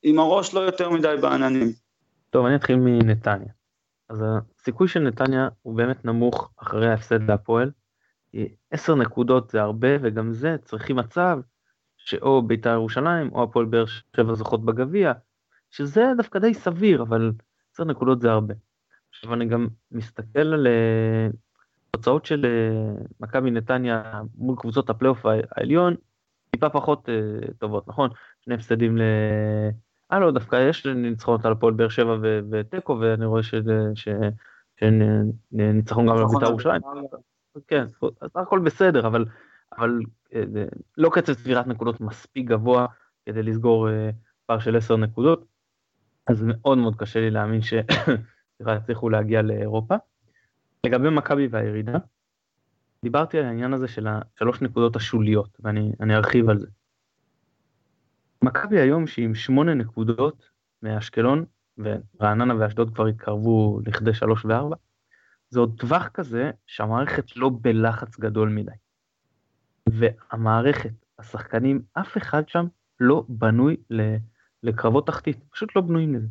[0.03, 1.73] עם הראש לא יותר מדי בעננים.
[2.31, 3.53] טוב, אני אתחיל מנתניה.
[4.09, 4.25] אז
[4.59, 7.71] הסיכוי של נתניה הוא באמת נמוך אחרי ההפסד להפועל.
[8.71, 11.39] עשר נקודות זה הרבה, וגם זה צריכים מצב
[11.97, 13.85] שאו בית"ר ירושלים או הפועל באר
[14.17, 15.13] שבע זוכות בגביע,
[15.71, 17.33] שזה דווקא די סביר, אבל
[17.75, 18.55] 10 נקודות זה הרבה.
[19.11, 20.67] עכשיו אני גם מסתכל על
[21.91, 25.95] אה, תוצאות של אה, מכבי נתניה מול קבוצות הפלייאוף העליון,
[26.51, 28.11] טיפה פחות uh, טובות, נכון?
[28.41, 29.03] שני הפסדים ל...
[30.13, 32.17] אה לא, דווקא יש ניצחונות על הפועל באר שבע
[32.51, 33.43] ותיקו, ואני רואה
[34.75, 36.83] שניצחון גם על בית"ר ירושלים.
[37.67, 37.85] כן,
[38.21, 39.25] אז הכל בסדר, אבל,
[39.79, 40.01] אבל
[40.99, 42.87] לא קצב צבירת נקודות מספיק גבוה
[43.27, 43.89] כדי לסגור
[44.47, 45.45] פער של 10 נקודות.
[46.27, 49.95] אז מאוד מאוד קשה לי להאמין שיצליחו להגיע לאירופה.
[50.87, 51.99] לגבי מכבי והירידה,
[53.05, 56.67] דיברתי על העניין הזה של השלוש נקודות השוליות, ואני ארחיב על זה.
[58.45, 60.51] מכבי היום שהיא עם שמונה נקודות
[60.83, 61.45] מאשקלון,
[61.79, 64.77] ורעננה ואשדוד כבר התקרבו לכדי שלוש וארבע,
[65.51, 68.73] זה עוד טווח כזה שהמערכת לא בלחץ גדול מדי.
[69.89, 72.67] והמערכת, השחקנים, אף אחד שם
[73.01, 73.77] לא בנוי.
[74.63, 76.29] לקרבות תחתית, פשוט לא בנויים לזה.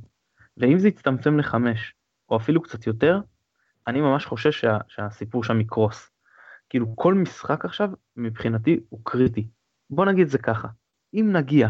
[0.58, 1.94] ואם זה יצטמצם לחמש,
[2.30, 3.22] או אפילו קצת יותר,
[3.90, 6.12] אני ממש חושש שה, שהסיפור שם יקרוס.
[6.70, 9.48] כאילו כל משחק עכשיו מבחינתי הוא קריטי.
[9.90, 10.68] בוא נגיד זה ככה,
[11.14, 11.70] אם נגיע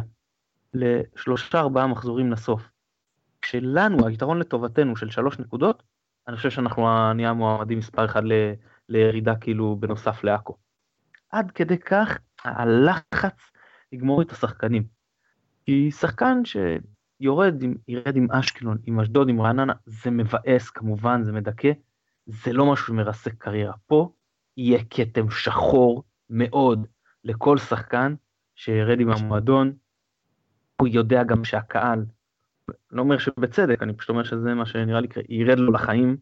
[0.74, 2.70] לשלושה ארבעה מחזורים לסוף,
[3.42, 5.84] כשלנו היתרון לטובתנו של שלוש נקודות,
[6.28, 8.34] אני חושב שאנחנו נהיה מועמדים מספר אחד ל,
[8.90, 10.58] לירידה כאילו בנוסף לעכו.
[11.30, 13.52] עד כדי כך הלחץ
[13.92, 14.84] יגמור את השחקנים.
[15.66, 21.32] כי שחקן שיורד עם, ירד עם אשקלון, עם אשדוד, עם רעננה, זה מבאס כמובן, זה
[21.32, 21.72] מדכא,
[22.30, 23.74] זה לא משהו שמרסק קריירה.
[23.88, 24.12] פה
[24.58, 26.88] יהיה כתם שחור מאוד
[27.24, 28.16] לכל שחקן
[28.56, 29.74] שירד עם המועדון,
[30.80, 32.06] הוא יודע גם שהקהל,
[32.92, 36.18] לא אומר שבצדק, אני פשוט אומר שזה מה שנראה לי, ירד לו לחיים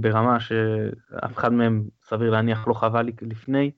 [0.00, 3.70] ברמה שאף אחד מהם סביר להניח לא חווה לפני,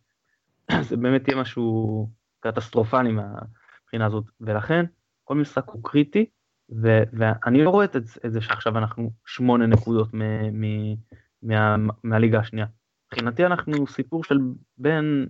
[0.88, 2.08] זה באמת יהיה משהו
[2.40, 4.84] קטסטרופלי מה, מהבחינה הזאת, ולכן
[5.24, 6.26] כל משחק הוא קריטי,
[6.70, 10.96] ו- ואני לא רואה את, את זה שעכשיו אנחנו שמונה נקודות מ- מ-
[11.42, 12.66] מה- מהליגה השנייה.
[13.12, 14.38] מבחינתי אנחנו סיפור של
[14.78, 15.26] בין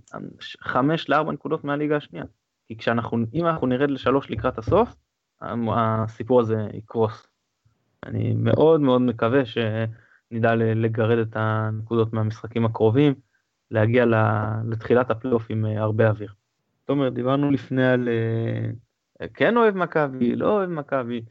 [0.61, 2.25] חמש לארבע נקודות מהליגה השנייה.
[2.69, 4.95] כי כשאנחנו, אם אנחנו נרד לשלוש לקראת הסוף,
[5.75, 7.27] הסיפור הזה יקרוס.
[8.07, 13.15] אני מאוד מאוד מקווה שנדע לגרד את הנקודות מהמשחקים הקרובים,
[13.71, 14.05] להגיע
[14.65, 16.33] לתחילת הפלייאוף עם הרבה אוויר.
[16.85, 18.71] תומר, דיברנו לפני על אה,
[19.35, 21.23] כן אוהב מכבי, לא אוהב מכבי.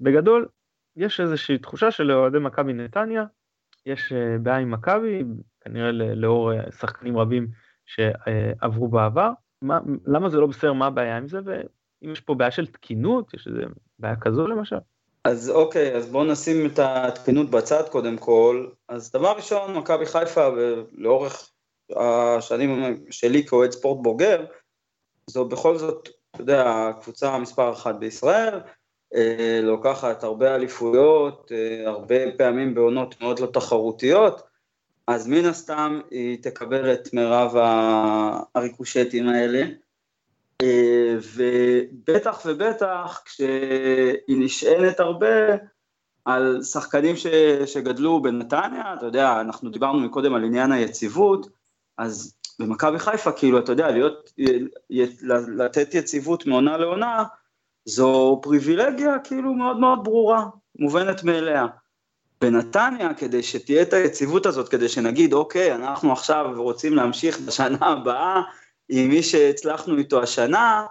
[0.00, 0.48] בגדול,
[0.96, 3.24] יש איזושהי תחושה של אוהדי מכבי נתניה,
[3.86, 5.24] יש אה, בעיה עם מכבי,
[5.60, 7.48] כנראה לאור אה, שחקנים רבים
[7.86, 9.30] שעברו בעבר.
[9.62, 13.34] מה, למה זה לא בסדר, מה הבעיה עם זה, ואם יש פה בעיה של תקינות,
[13.34, 13.62] יש איזה
[13.98, 14.78] בעיה כזו למשל?
[15.24, 18.66] אז אוקיי, אז בואו נשים את התקינות בצד קודם כל.
[18.88, 20.48] אז דבר ראשון, מכבי חיפה
[20.92, 21.50] לאורך
[21.96, 24.44] השנים שלי כאוהד ספורט בוגר,
[25.30, 28.60] זו בכל זאת, אתה יודע, הקבוצה מספר אחת בישראל,
[29.14, 34.42] אה, לוקחת הרבה אליפויות, אה, הרבה פעמים בעונות מאוד לא תחרותיות,
[35.06, 37.56] אז מן הסתם היא תקבל את מירב
[38.54, 39.62] הריקושטים האלה,
[40.62, 45.56] אה, ובטח ובטח כשהיא נשענת הרבה
[46.24, 47.26] על שחקנים ש,
[47.66, 51.48] שגדלו בנתניה, אתה יודע, אנחנו דיברנו מקודם על עניין היציבות,
[51.98, 54.32] אז במכבי חיפה, כאילו, אתה יודע, להיות,
[55.48, 57.24] לתת יציבות מעונה לעונה,
[57.84, 60.46] זו פריבילגיה כאילו מאוד מאוד ברורה,
[60.78, 61.66] מובנת מאליה.
[62.40, 68.42] בנתניה, כדי שתהיה את היציבות הזאת, כדי שנגיד, אוקיי, אנחנו עכשיו רוצים להמשיך בשנה הבאה
[68.88, 70.86] עם מי שהצלחנו איתו השנה,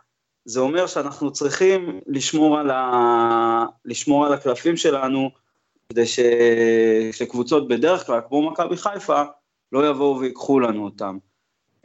[0.46, 3.66] זה אומר שאנחנו צריכים לשמור על, ה...
[3.86, 5.30] לשמור על הקלפים שלנו,
[5.90, 6.20] כדי ש...
[7.12, 9.22] שקבוצות בדרך כלל, כמו מכבי חיפה,
[9.72, 11.18] לא יבואו ויקחו לנו אותם.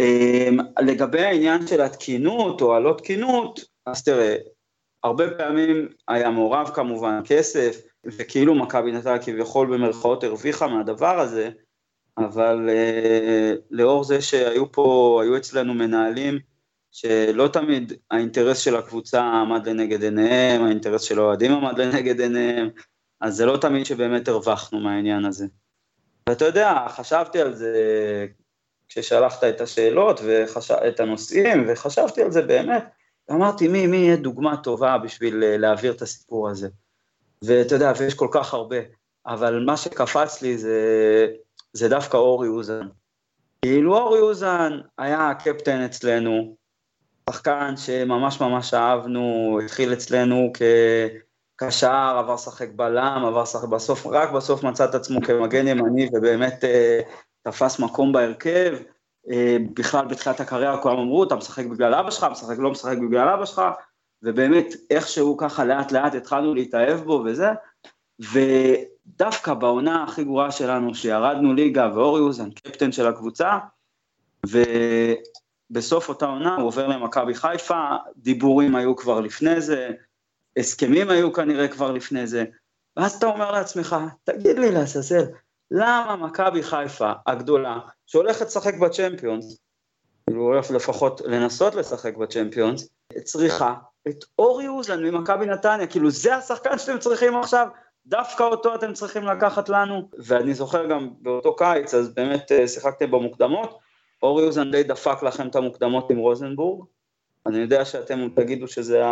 [0.00, 4.36] אמ, לגבי העניין של התקינות או הלא תקינות, אז תראה,
[5.04, 11.50] הרבה פעמים היה מעורב כמובן כסף, וכאילו מכבי נתניה כביכול במרכאות הרוויחה מהדבר הזה,
[12.18, 16.38] אבל uh, לאור זה שהיו פה, היו אצלנו מנהלים
[16.90, 22.68] שלא תמיד האינטרס של הקבוצה עמד לנגד עיניהם, האינטרס של האוהדים עמד לנגד עיניהם,
[23.20, 25.46] אז זה לא תמיד שבאמת הרווחנו מהעניין הזה.
[26.28, 27.76] ואתה יודע, חשבתי על זה
[28.94, 32.84] כששלחת את השאלות ואת הנושאים, וחשבתי על זה באמת,
[33.30, 36.68] אמרתי, מי, מי יהיה דוגמה טובה בשביל אה, להעביר את הסיפור הזה?
[37.42, 38.76] ואתה יודע, ויש כל כך הרבה,
[39.26, 41.26] אבל מה שקפץ לי זה,
[41.72, 42.86] זה דווקא אורי אוזן.
[43.62, 46.56] כאילו אורי אוזן היה הקפטן אצלנו,
[47.30, 50.52] שחקן שממש ממש אהבנו, התחיל אצלנו
[51.56, 56.64] כקשר, עבר לשחק בלם, עבר לשחק בסוף, רק בסוף מצא את עצמו כמגן ימני ובאמת
[56.64, 57.00] אה,
[57.44, 58.76] תפס מקום בהרכב.
[59.30, 63.28] אה, בכלל בתחילת הקריירה כולם אמרו, אתה משחק בגלל אבא שלך, משחק לא משחק בגלל
[63.28, 63.62] אבא שלך,
[64.22, 67.48] ובאמת איכשהו ככה לאט לאט התחלנו להתאהב בו וזה,
[68.20, 73.58] ודווקא בעונה הכי גרועה שלנו, שירדנו ליגה ואורי אוזן, קפטן של הקבוצה,
[74.46, 77.82] ובסוף אותה עונה הוא עובר למכבי חיפה,
[78.16, 79.90] דיבורים היו כבר לפני זה,
[80.56, 82.44] הסכמים היו כנראה כבר לפני זה,
[82.96, 85.24] ואז אתה אומר לעצמך, תגיד לי לעזאזל,
[85.76, 89.58] למה מכבי חיפה הגדולה, שהולכת לשחק בצ'מפיונס,
[90.26, 92.88] כאילו הולך לפחות לנסות לשחק בצ'מפיונס,
[93.24, 93.74] צריכה
[94.08, 97.68] את אורי אוזן ממכבי נתניה, כאילו זה השחקן שאתם צריכים עכשיו,
[98.06, 103.10] דווקא אותו אתם צריכים לקחת לנו, ואני זוכר גם באותו קיץ, אז באמת אה, שיחקתם
[103.10, 103.78] במוקדמות,
[104.22, 106.84] אורי אוזן די דפק לכם את המוקדמות עם רוזנבורג,
[107.46, 109.02] אני יודע שאתם תגידו שזה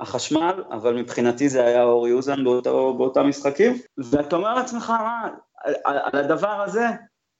[0.00, 5.28] החשמל, אבל מבחינתי זה היה אורי אוזן באותו, באותם משחקים, ואתה אומר לעצמך, מה,
[5.64, 6.86] על, על הדבר הזה,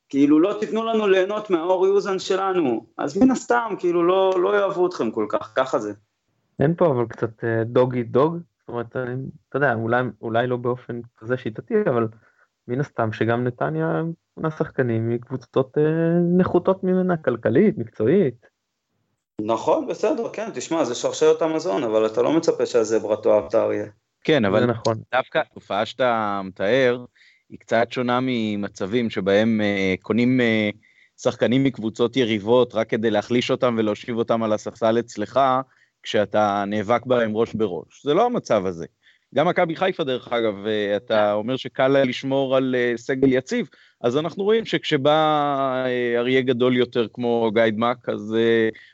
[0.08, 4.86] כאילו לא תיתנו לנו ליהנות מהאורי אוזן שלנו, אז מן הסתם, כאילו לא, לא יאהבו
[4.86, 5.92] אתכם כל כך, ככה זה.
[6.60, 8.96] אין פה אבל קצת דוג איט דוג, זאת אומרת,
[9.48, 12.08] אתה יודע, אולי, אולי לא באופן כזה שיטתי, אבל
[12.68, 14.02] מן הסתם שגם נתניה
[14.34, 15.82] קונה שחקנים מקבוצות אה,
[16.38, 18.46] נחותות ממנה, כלכלית, מקצועית.
[19.40, 23.86] נכון, בסדר, כן, תשמע, זה שרשרת המזון, אבל אתה לא מצפה שהזברה תאהב את האריה.
[24.24, 24.94] כן, אבל נכון.
[25.12, 27.04] דווקא התופעה שאתה מתאר,
[27.52, 30.76] היא קצת שונה ממצבים שבהם uh, קונים uh,
[31.22, 35.40] שחקנים מקבוצות יריבות רק כדי להחליש אותם ולהושיב אותם על הספסל אצלך,
[36.02, 38.02] כשאתה נאבק בהם ראש בראש.
[38.04, 38.86] זה לא המצב הזה.
[39.34, 43.68] גם מכבי חיפה, דרך אגב, uh, אתה אומר שקל לה לשמור על סגל יציב,
[44.00, 45.84] אז אנחנו רואים שכשבא
[46.16, 48.36] אריה גדול יותר כמו גיידמק, אז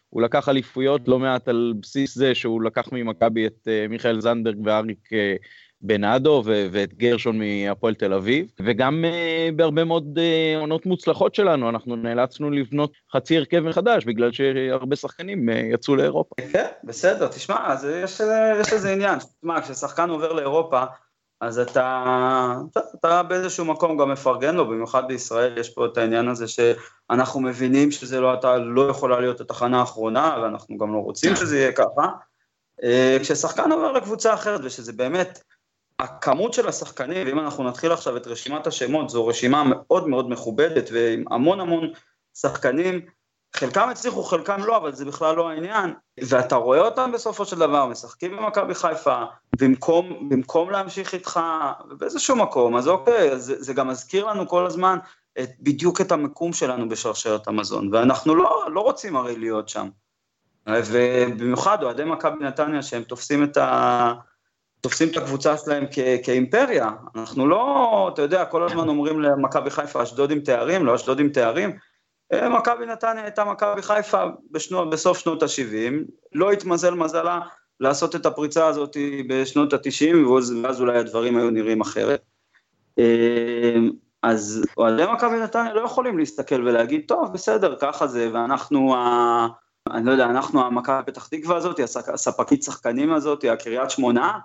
[0.08, 5.08] הוא לקח אליפויות לא מעט על בסיס זה שהוא לקח ממכבי את מיכאל זנדברג ואריק
[5.80, 11.96] בנאדו ואת גרשון מהפועל תל אביב, וגם uh, בהרבה מאוד uh, עונות מוצלחות שלנו, אנחנו
[11.96, 16.34] נאלצנו לבנות חצי הרכב מחדש, בגלל שהרבה שחקנים uh, יצאו לאירופה.
[16.52, 18.20] כן, בסדר, תשמע, אז יש,
[18.60, 20.84] יש איזה עניין, תשמע, כששחקן עובר לאירופה,
[21.40, 22.04] אז אתה,
[22.72, 27.40] אתה, אתה באיזשהו מקום גם מפרגן לו, במיוחד בישראל יש פה את העניין הזה שאנחנו
[27.40, 31.72] מבינים שזה לא, אתה לא יכולה להיות התחנה האחרונה, ואנחנו גם לא רוצים שזה יהיה
[31.72, 32.08] ככה.
[33.20, 35.42] כששחקן עובר לקבוצה אחרת, ושזה באמת
[35.98, 40.88] הכמות של השחקנים, ואם אנחנו נתחיל עכשיו את רשימת השמות, זו רשימה מאוד מאוד מכובדת
[40.92, 41.90] ועם המון המון
[42.34, 43.00] שחקנים,
[43.56, 47.86] חלקם הצליחו, חלקם לא, אבל זה בכלל לא העניין, ואתה רואה אותם בסופו של דבר,
[47.86, 49.22] משחקים במכבי חיפה,
[49.60, 51.40] במקום, במקום להמשיך איתך
[51.98, 54.98] באיזשהו מקום, אז אוקיי, זה, זה גם מזכיר לנו כל הזמן
[55.40, 59.88] את, בדיוק את המקום שלנו בשרשרת המזון, ואנחנו לא, לא רוצים הרי להיות שם.
[60.66, 64.12] ובמיוחד אוהדי מכבי נתניה שהם תופסים את ה...
[64.80, 66.90] תופסים את הקבוצה שלהם כ- כאימפריה.
[67.14, 71.28] אנחנו לא, אתה יודע, כל הזמן אומרים למכבי חיפה, אשדוד עם תארים, לא אשדוד עם
[71.28, 71.76] תארים.
[72.32, 75.92] אה, מכבי נתניה הייתה מכבי חיפה בשנו, בסוף שנות ה-70,
[76.32, 77.40] לא התמזל מזלה
[77.80, 78.96] לעשות את הפריצה הזאת
[79.28, 80.16] בשנות ה-90,
[80.62, 82.22] ואז אולי הדברים היו נראים אחרת.
[82.98, 83.76] אה,
[84.22, 89.46] אז אוהדי מכבי נתניה לא יכולים להסתכל ולהגיד, טוב, בסדר, ככה זה, ואנחנו, ה...
[89.90, 91.80] אני לא יודע, אנחנו המכבי פתח תקווה הזאת,
[92.12, 94.38] הספקית שחקנים הזאת, הקריית שמונה,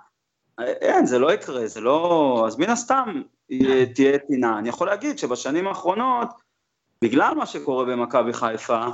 [0.58, 2.44] אין, זה לא יקרה, זה לא...
[2.46, 3.22] אז מן הסתם
[3.94, 4.58] תהיה טינה.
[4.58, 6.28] אני יכול להגיד שבשנים האחרונות,
[7.02, 8.84] בגלל מה שקורה במכבי חיפה,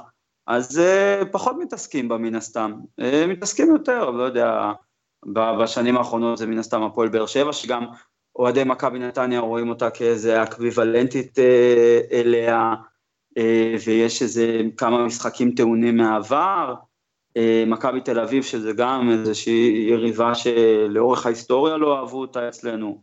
[0.47, 2.73] אז uh, פחות מתעסקים בה מן הסתם.
[3.01, 4.73] Uh, מתעסקים יותר, לא יודע,
[5.33, 7.87] בשנים האחרונות זה מן הסתם הפועל באר שבע, שגם
[8.37, 11.39] אוהדי מכבי נתניה רואים אותה כאיזה אקוויוולנטית
[12.13, 12.75] אליה,
[13.85, 16.75] ויש איזה כמה משחקים טעונים מהעבר.
[17.39, 23.03] Uh, מכבי תל אביב, שזה גם איזושהי יריבה שלאורך ההיסטוריה לא אהבו אותה אצלנו.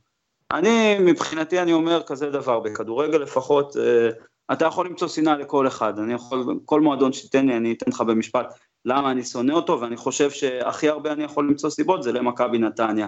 [0.51, 5.99] אני, מבחינתי אני אומר כזה דבר, בכדורגל לפחות, uh, אתה יכול למצוא שנאה לכל אחד,
[5.99, 8.53] אני יכול, כל מועדון שתיתן לי, אני אתן לך במשפט
[8.85, 13.07] למה אני שונא אותו, ואני חושב שהכי הרבה אני יכול למצוא סיבות זה למכבי נתניה,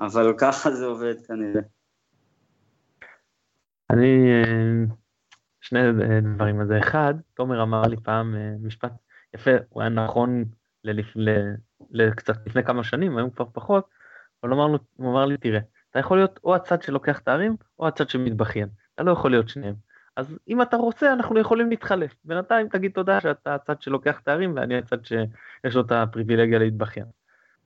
[0.00, 1.60] אבל ככה זה עובד כנראה.
[3.90, 4.94] אני, אה,
[5.60, 5.80] שני
[6.34, 8.92] דברים זה, אחד, תומר אמר לי פעם אה, משפט
[9.34, 10.44] יפה, הוא היה נכון
[11.90, 13.88] לקצת לפני כמה שנים, היום כבר פחות,
[14.42, 15.60] אבל אמר, לו, הוא אמר לי, תראה,
[15.90, 19.74] אתה יכול להיות או הצד שלוקח תארים, או הצד שמתבכיין, אתה לא יכול להיות שניהם.
[20.16, 22.14] אז אם אתה רוצה, אנחנו יכולים להתחלף.
[22.24, 27.06] בינתיים תגיד תודה שאתה הצד שלוקח תארים ואני הצד שיש לו את הפריבילגיה להתבכיין.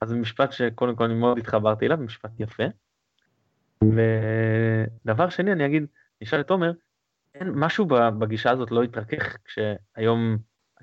[0.00, 2.62] אז משפט שקודם כל אני מאוד התחברתי אליו, משפט יפה.
[3.84, 5.86] ודבר שני, אני אגיד,
[6.22, 6.72] נשאל את תומר,
[7.34, 7.86] אין משהו
[8.18, 10.38] בגישה הזאת לא התרכך כשהיום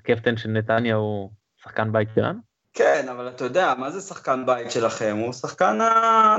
[0.08, 1.30] הקפטן של נתניה הוא
[1.62, 2.38] שחקן בית שלנו?
[2.74, 5.16] כן, אבל אתה יודע, מה זה שחקן בית שלכם?
[5.20, 5.78] הוא שחקן,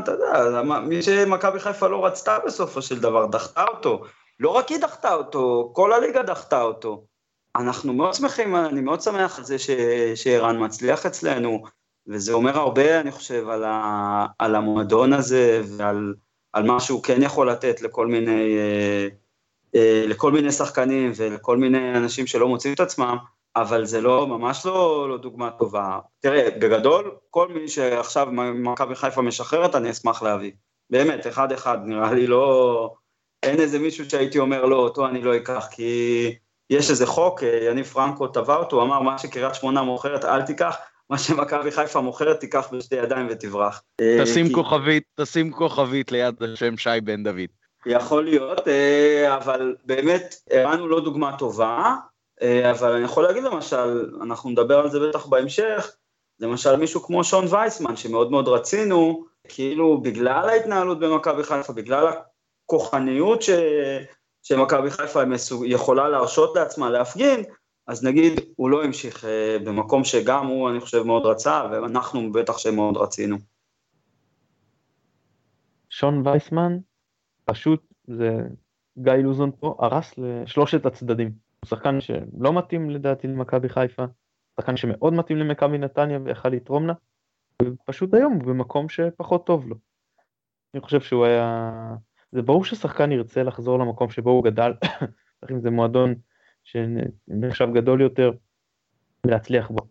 [0.03, 4.03] אתה יודע, מי שמכבי חיפה לא רצתה בסופו של דבר, דחתה אותו.
[4.39, 7.03] לא רק היא דחתה אותו, כל הליגה דחתה אותו.
[7.55, 9.55] אנחנו מאוד שמחים, אני מאוד שמח על זה
[10.15, 11.63] שערן מצליח אצלנו,
[12.07, 16.13] וזה אומר הרבה, אני חושב, על, ה, על המועדון הזה ועל
[16.53, 19.07] על מה שהוא כן יכול לתת לכל מיני, אה,
[19.75, 23.17] אה, לכל מיני שחקנים ולכל מיני אנשים שלא מוצאים את עצמם,
[23.61, 25.99] אבל זה לא, ממש לא, לא דוגמה טובה.
[26.19, 30.51] תראה, בגדול, כל מי שעכשיו מכבי חיפה משחררת, אני אשמח להביא.
[30.89, 32.93] באמת, אחד-אחד, נראה לי לא...
[33.43, 36.35] אין איזה מישהו שהייתי אומר לא, אותו אני לא אקח, כי
[36.69, 40.41] יש איזה חוק, אה, יניב פרנקו טבע אותו, הוא אמר, מה שקריית שמונה מוכרת אל
[40.41, 40.77] תיקח,
[41.09, 43.81] מה שמכבי חיפה מוכרת תיקח בשתי ידיים ותברח.
[44.01, 44.53] אה, תשים כי...
[44.53, 47.49] כוכבית, תשים כוכבית ליד השם שי בן דוד.
[47.85, 50.35] יכול להיות, אה, אבל באמת,
[50.79, 51.95] הוא לא דוגמה טובה,
[52.71, 55.95] אבל אני יכול להגיד למשל, אנחנו נדבר על זה בטח בהמשך,
[56.39, 62.07] למשל מישהו כמו שון וייסמן, שמאוד מאוד רצינו, כאילו בגלל ההתנהלות במכבי חיפה, בגלל
[62.65, 63.49] הכוחניות ש...
[64.43, 65.21] שמכבי חיפה
[65.65, 67.43] יכולה להרשות לעצמה להפגין,
[67.87, 72.57] אז נגיד הוא לא המשיך אה, במקום שגם הוא, אני חושב, מאוד רצה, ואנחנו בטח
[72.57, 73.37] שמאוד רצינו.
[75.89, 76.77] שון וייסמן,
[77.45, 78.37] פשוט זה
[78.97, 81.48] גיא לוזון פה, הרס לשלושת הצדדים.
[81.59, 84.05] הוא שחקן שלא מתאים לדעתי למכבי חיפה,
[84.59, 86.93] שחקן שמאוד מתאים למכבי נתניה ויכל לתרום לה,
[87.63, 89.75] ופשוט היום הוא במקום שפחות טוב לו.
[90.73, 91.71] אני חושב שהוא היה
[92.31, 94.73] זה ברור ששחקן ירצה לחזור למקום שבו הוא גדל,
[95.51, 96.15] אם זה מועדון
[96.63, 98.31] שנחשב גדול יותר,
[99.25, 99.87] ולהצליח בו.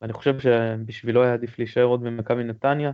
[0.00, 2.92] ואני חושב שבשבילו היה עדיף להישאר עוד במכבי נתניה,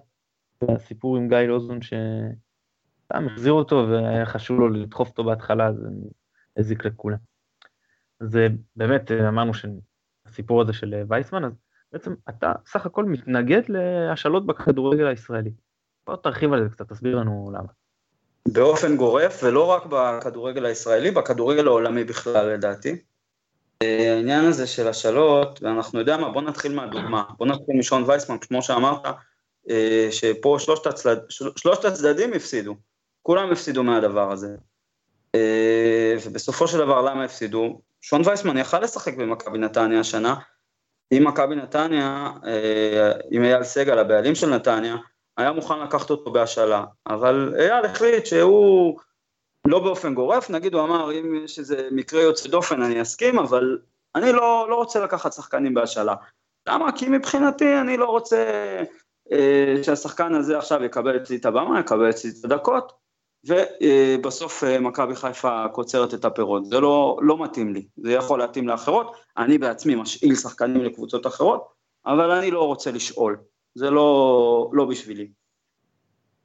[0.63, 5.89] והסיפור עם גיא לוזון שסתם החזיר אותו והיה חשוב לו לדחוף אותו בהתחלה, זה
[6.57, 7.30] הזיק לכולם.
[8.21, 8.39] אז
[8.77, 11.53] באמת אמרנו שהסיפור הזה של וייסמן, אז
[11.93, 15.51] בעצם אתה סך הכל מתנגד להשאלות בכדורגל הישראלי.
[16.07, 17.69] בוא תרחיב על זה קצת, תסביר לנו למה.
[18.49, 22.97] באופן גורף, ולא רק בכדורגל הישראלי, בכדורגל העולמי בכלל לדעתי.
[23.81, 28.63] העניין הזה של השאלות, ואנחנו יודעים מה, בוא נתחיל מהדוגמה, בוא נתחיל משון וייסמן, כמו
[28.63, 29.07] שאמרת,
[29.71, 31.19] אה, שפה שלושת, הצלד,
[31.57, 32.77] שלושת הצדדים הפסידו,
[33.23, 34.57] כולם הפסידו מהדבר הזה.
[35.35, 37.81] אה, ובסופו של דבר למה הפסידו?
[38.01, 40.35] שון וייסמן יכל לשחק במכבי נתניה השנה,
[41.13, 44.97] אם מכבי נתניה, אה, עם אייל סגל, הבעלים של נתניה,
[45.37, 48.99] היה מוכן לקחת אותו בהשאלה, אבל אייל החליט שהוא
[49.67, 53.79] לא באופן גורף, נגיד הוא אמר אם יש איזה מקרה יוצא דופן אני אסכים, אבל
[54.15, 56.15] אני לא, לא רוצה לקחת שחקנים בהשאלה.
[56.69, 56.93] למה?
[56.93, 58.47] כי מבחינתי אני לא רוצה
[59.33, 62.93] אה, שהשחקן הזה עכשיו יקבל אצלי את הבמה, יקבל אצלי את הדקות,
[63.45, 66.67] ובסוף אה, מכבי חיפה קוצרת את הפירות.
[66.67, 71.69] זה לא, לא מתאים לי, זה יכול להתאים לאחרות, אני בעצמי משאיל שחקנים לקבוצות אחרות,
[72.07, 73.37] אבל אני לא רוצה לשאול.
[73.75, 75.29] זה לא, לא בשבילי.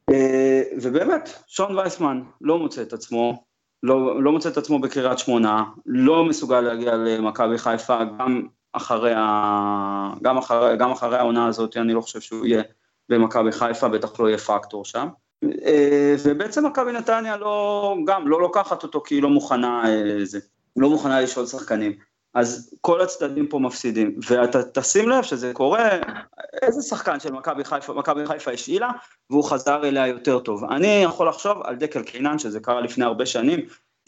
[0.09, 3.43] אה, ובאמת, שון וייסמן לא מוצא את עצמו,
[3.83, 10.13] לא, לא מוצא את עצמו בקריית שמונה, לא מסוגל להגיע למכבי חיפה, גם אחרי, ה,
[10.21, 12.63] גם, אחרי, גם אחרי העונה הזאת, אני לא חושב שהוא יהיה
[13.09, 15.07] במכבי חיפה, בטח לא יהיה פקטור שם.
[16.23, 19.83] ובעצם מכבי נתניה לא, גם לא לוקחת אותו כי היא לא מוכנה,
[20.23, 20.39] זה,
[20.75, 21.93] לא מוכנה לשאול שחקנים.
[22.35, 25.89] אז כל הצדדים פה מפסידים, ואתה תשים לב שזה קורה,
[26.61, 28.89] איזה שחקן של מכבי חיפה, מכבי חיפה השאילה,
[29.29, 30.63] והוא חזר אליה יותר טוב.
[30.63, 33.59] אני יכול לחשוב על דקל קינן, שזה קרה לפני הרבה שנים,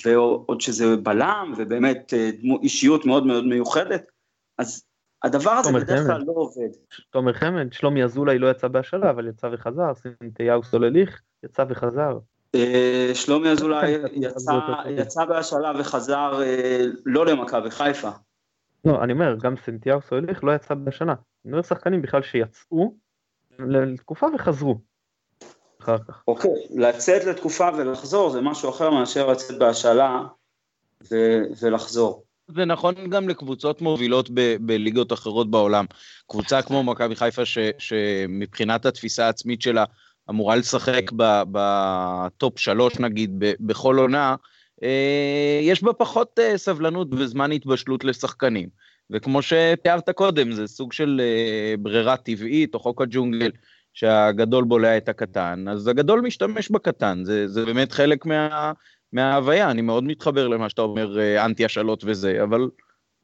[0.05, 2.29] ועוד שזה בלם, ובאמת אה,
[2.63, 4.11] אישיות מאוד מאוד מיוחדת,
[4.57, 4.83] אז
[5.23, 6.69] הדבר הזה בדרך כלל לא עובד.
[7.09, 12.17] תומר חמד, שלומי אזולאי לא יצא בהשאלה, אבל יצא וחזר, סינטיהו סולליך יצא וחזר.
[12.55, 13.91] אה, שלומי אזולאי
[15.01, 18.09] יצא בהשאלה וחזר אה, לא למכבי חיפה.
[18.85, 21.13] לא, אני אומר, גם סנטיאר סוליך לא יצא בהשנה.
[21.45, 22.93] אני אומר שחקנים בכלל שיצאו
[23.59, 24.79] לתקופה וחזרו.
[25.81, 26.23] אחר כך.
[26.27, 30.21] אוקיי, לצאת לתקופה ולחזור זה משהו אחר מאשר לצאת בהשאלה
[31.61, 32.23] ולחזור.
[32.47, 35.85] זה נכון גם לקבוצות מובילות ב- בליגות אחרות בעולם.
[36.27, 39.85] קבוצה כמו מכבי חיפה, ש- שמבחינת התפיסה העצמית שלה
[40.30, 41.11] אמורה לשחק
[41.51, 44.36] בטופ שלוש נגיד בכל עונה,
[44.84, 48.69] אה, יש בה פחות אה, סבלנות וזמן התבשלות לשחקנים.
[49.09, 53.51] וכמו שתיארת קודם, זה סוג של אה, ברירה טבעית או חוק הג'ונגל,
[53.93, 58.71] שהגדול בולע את הקטן, אז הגדול משתמש בקטן, זה, זה באמת חלק מה,
[59.13, 62.67] מההוויה, אני מאוד מתחבר למה שאתה אומר, אנטי השאלות וזה, אבל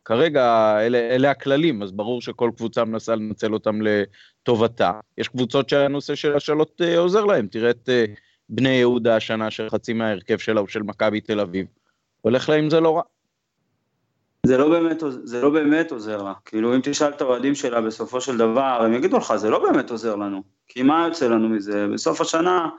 [0.05, 4.91] כרגע אלה, אלה הכללים, אז ברור שכל קבוצה מנסה לנצל אותם לטובתה.
[5.17, 8.05] יש קבוצות שהנושא של השאלות אה, עוזר להם, תראה את אה,
[8.49, 11.65] בני יהודה השנה, שחצי מההרכב שלה הוא של מכבי תל אביב.
[12.21, 13.01] הולך לה עם זה לא רע.
[14.45, 18.21] זה לא, באמת, זה לא באמת עוזר לה, כאילו אם תשאל את האוהדים שלה בסופו
[18.21, 21.87] של דבר, הם יגידו לך, זה לא באמת עוזר לנו, כי מה יוצא לנו מזה?
[21.93, 22.69] בסוף השנה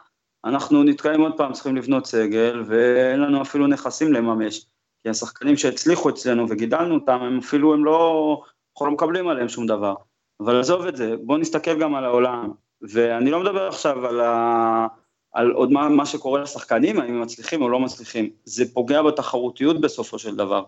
[0.44, 4.66] אנחנו נתקעים עוד פעם, צריכים לבנות סגל, ואין לנו אפילו נכסים לממש.
[5.04, 8.42] כי השחקנים שהצליחו אצלנו וגידלנו אותם, הם אפילו הם לא,
[8.72, 9.94] אנחנו לא מקבלים עליהם שום דבר.
[10.40, 12.52] אבל עזוב את זה, בוא נסתכל גם על העולם.
[12.82, 14.86] ואני לא מדבר עכשיו על, ה...
[15.32, 18.30] על עוד מה, מה שקורה לשחקנים, האם הם מצליחים או לא מצליחים.
[18.44, 20.64] זה פוגע בתחרותיות בסופו של דבר.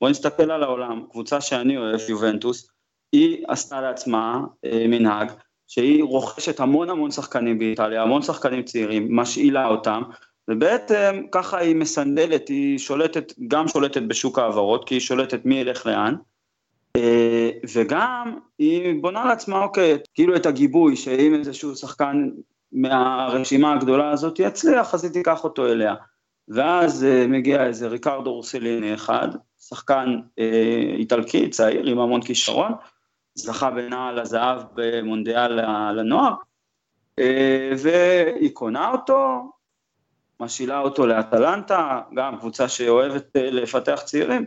[0.00, 2.70] בוא נסתכל על העולם, קבוצה שאני אוהב, יובנטוס,
[3.12, 5.32] היא עשתה לעצמה אה, מנהג,
[5.66, 10.02] שהיא רוכשת המון המון שחקנים באיטליה, המון שחקנים צעירים, משאילה אותם,
[10.48, 15.86] ובעצם ככה היא מסנדלת, היא שולטת, גם שולטת בשוק ההעברות, כי היא שולטת מי ילך
[15.86, 16.14] לאן,
[16.96, 22.28] אה, וגם היא בונה לעצמה, אוקיי, כאילו את הגיבוי, שאם איזשהו שחקן
[22.72, 25.94] מהרשימה הגדולה הזאת יצליח, אז היא תיקח אותו אליה.
[26.48, 29.28] ואז אה, מגיע איזה ריקרדו רוסליני אחד,
[29.58, 32.72] שחקן אה, איטלקי, צעיר, עם המון כישרון,
[33.34, 35.60] זכה בנעל הזהב במונדיאל
[35.92, 36.34] לנוער,
[37.78, 39.50] והיא קונה אותו,
[40.40, 44.44] משאילה אותו לאטלנטה, גם קבוצה שאוהבת אה, לפתח צעירים,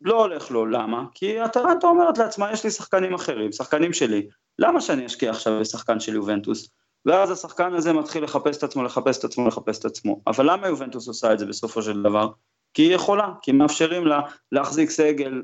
[0.00, 1.04] לא הולך לו, למה?
[1.14, 4.28] כי אטלנטה אומרת לעצמה, יש לי שחקנים אחרים, שחקנים שלי,
[4.58, 6.70] למה שאני אשקיע עכשיו בשחקן של יובנטוס?
[7.06, 10.20] ואז השחקן הזה מתחיל לחפש את עצמו, לחפש את עצמו, לחפש את עצמו.
[10.26, 12.28] אבל למה יובנטוס עושה את זה בסופו של דבר?
[12.74, 14.20] כי היא יכולה, כי מאפשרים לה
[14.52, 15.42] להחזיק סגל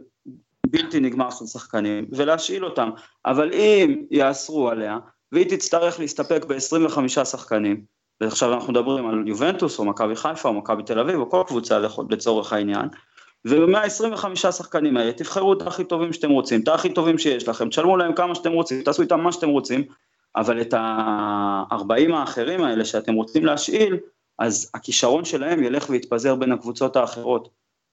[0.67, 2.91] בלתי נגמר של שחקנים ולהשאיל אותם.
[3.27, 4.99] אבל אם יאסרו עליה,
[5.33, 7.85] והיא תצטרך להסתפק ב-25 שחקנים,
[8.25, 11.79] ועכשיו אנחנו מדברים על יובנטוס או מכבי חיפה או מכבי תל אביב או כל קבוצה
[12.11, 12.89] לצורך העניין,
[13.45, 17.97] ומה-25 שחקנים האלה תבחרו את הכי טובים שאתם רוצים, את הכי טובים שיש לכם, תשלמו
[17.97, 19.85] להם כמה שאתם רוצים, תעשו איתם מה שאתם רוצים,
[20.37, 23.97] אבל את ה-40 האחרים האלה שאתם רוצים להשאיל,
[24.39, 27.49] אז הכישרון שלהם ילך ויתפזר בין הקבוצות האחרות.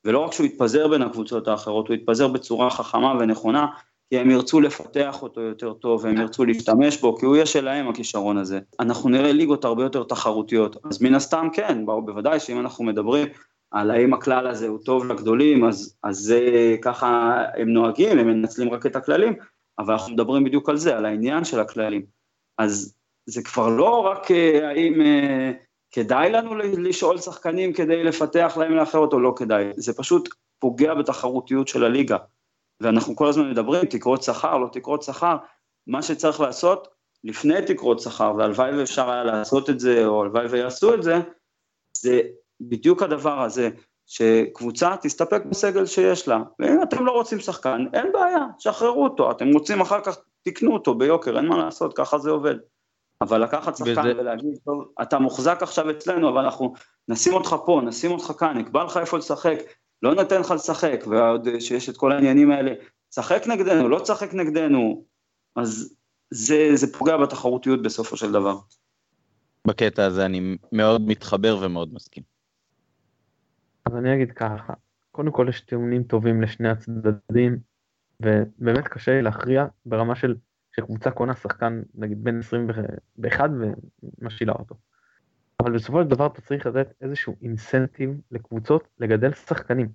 [0.05, 3.67] ולא רק שהוא יתפזר בין הקבוצות האחרות, הוא יתפזר בצורה חכמה ונכונה,
[4.12, 7.88] כי הם ירצו לפתח אותו יותר טוב, והם ירצו להשתמש בו, כי הוא יהיה שלהם
[7.88, 8.59] הכישרון הזה.
[8.80, 13.28] אנחנו נראה ליגות הרבה יותר תחרותיות, אז מן הסתם כן, בוודאי שאם אנחנו מדברים
[13.72, 16.41] על האם הכלל הזה הוא טוב לגדולים, אז, אז זה
[16.82, 19.34] ככה הם נוהגים, הם מנצלים רק את הכללים,
[19.80, 22.05] אבל אנחנו מדברים בדיוק על זה, על העניין של הכללים.
[22.57, 22.95] אז
[23.26, 25.51] זה כבר לא רק אה, האם אה,
[25.91, 31.68] כדאי לנו לשאול שחקנים כדי לפתח להם לאחרות או לא כדאי, זה פשוט פוגע בתחרותיות
[31.68, 32.18] של הליגה.
[32.82, 35.38] ואנחנו כל הזמן מדברים, תקרות שכר, לא תקרות שכר,
[35.88, 36.88] מה שצריך לעשות
[37.23, 41.15] לפני תקרות שכר, והלוואי ואפשר היה לעשות את זה, או הלוואי ויעשו את זה,
[41.97, 42.21] זה
[42.61, 43.69] בדיוק הדבר הזה,
[44.05, 49.47] שקבוצה תסתפק בסגל שיש לה, ואם אתם לא רוצים שחקן, אין בעיה, שחררו אותו, אתם
[49.53, 52.55] רוצים אחר כך, תקנו אותו ביוקר, אין מה לעשות, ככה זה עובד.
[53.21, 54.13] אבל לקחת שחקן וזה...
[54.17, 56.73] ולהגיד, טוב, אתה מוחזק עכשיו אצלנו, אבל אנחנו
[57.07, 59.57] נשים אותך פה, נשים אותך כאן, נקבע לך איפה לשחק,
[60.04, 62.74] לא נותן לך לשחק, ועוד שיש את כל העניינים האלה,
[63.10, 65.06] צחק נגדנו, לא צחק נגדנו,
[65.56, 65.95] אז
[66.30, 68.58] זה, זה פוגע בתחרותיות בסופו של דבר.
[69.68, 72.24] בקטע הזה אני מאוד מתחבר ומאוד מסכים.
[73.86, 74.74] אז אני אגיד ככה,
[75.12, 77.60] קודם כל יש טיעונים טובים לשני הצדדים,
[78.20, 80.36] ובאמת קשה לי להכריע ברמה של
[80.76, 83.49] שקבוצה קונה שחקן נגיד בין 21
[84.22, 84.76] ומשאילה אותו.
[85.62, 89.89] אבל בסופו של דבר אתה צריך לתת איזשהו אינסנטיב לקבוצות לגדל שחקנים.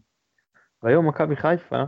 [0.83, 1.85] והיום מכבי חיפה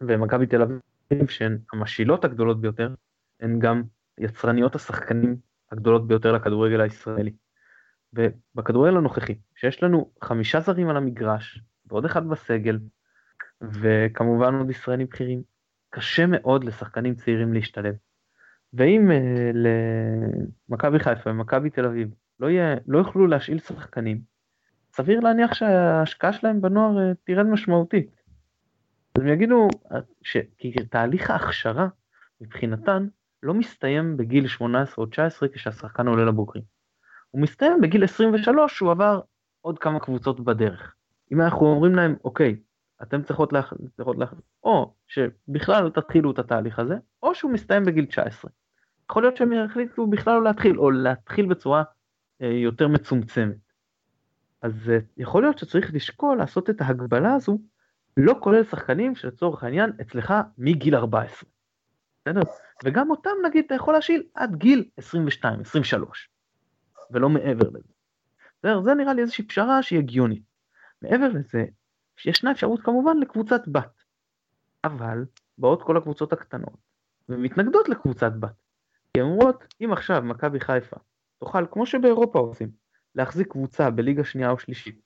[0.00, 2.94] ומכבי תל אביב שהן המשאילות הגדולות ביותר,
[3.40, 3.82] הן גם
[4.18, 5.36] יצרניות השחקנים
[5.72, 7.32] הגדולות ביותר לכדורגל הישראלי.
[8.12, 12.78] ובכדורגל הנוכחי, שיש לנו חמישה זרים על המגרש, ועוד אחד בסגל,
[13.60, 15.42] וכמובן עוד ישראלים בכירים,
[15.90, 17.94] קשה מאוד לשחקנים צעירים להשתלב.
[18.72, 19.56] ואם uh,
[20.68, 22.08] למכבי חיפה ומכבי תל אביב
[22.44, 24.20] לא, יהיה, לא יוכלו להשאיל שחקנים,
[24.92, 28.22] סביר להניח שההשקעה שלהם בנוער uh, תרד משמעותית.
[29.14, 29.68] אז הם יגידו
[30.22, 31.88] שתהליך ההכשרה
[32.40, 33.06] מבחינתן
[33.42, 36.64] לא מסתיים בגיל 18 או 19 כשהשחקן עולה לבוגרים.
[37.30, 39.20] הוא מסתיים בגיל 23 שהוא עבר
[39.60, 40.94] עוד כמה קבוצות בדרך.
[41.32, 42.56] אם אנחנו אומרים להם, אוקיי,
[43.02, 44.16] אתם צריכות להחליט, צריכות
[44.64, 48.50] או שבכלל לא תתחילו את התהליך הזה, או שהוא מסתיים בגיל 19.
[49.10, 51.93] יכול להיות שהם יחליטו בכלל לא להתחיל, או להתחיל בצורה אה,
[52.40, 53.56] יותר מצומצמת.
[54.62, 57.58] אז אה, יכול להיות שצריך לשקול לעשות את ההגבלה הזו,
[58.16, 61.48] לא כולל שחקנים שלצורך העניין אצלך מגיל 14.
[62.22, 62.40] בסדר?
[62.84, 66.28] וגם אותם נגיד אתה יכול להשאיל עד גיל 22, 23,
[67.10, 67.92] ולא מעבר לזה.
[68.58, 68.80] בסדר?
[68.82, 70.42] זה נראה לי איזושהי פשרה שהיא הגיונית.
[71.02, 71.64] מעבר לזה,
[72.16, 74.02] שישנה אפשרות כמובן לקבוצת בת.
[74.84, 75.24] אבל
[75.58, 76.76] באות כל הקבוצות הקטנות
[77.28, 78.54] ומתנגדות לקבוצת בת.
[79.14, 80.96] כי הן אומרות, אם עכשיו מכבי חיפה
[81.44, 82.70] תוכל, כמו שבאירופה עושים,
[83.14, 85.00] להחזיק קבוצה בליגה שנייה או שלישית,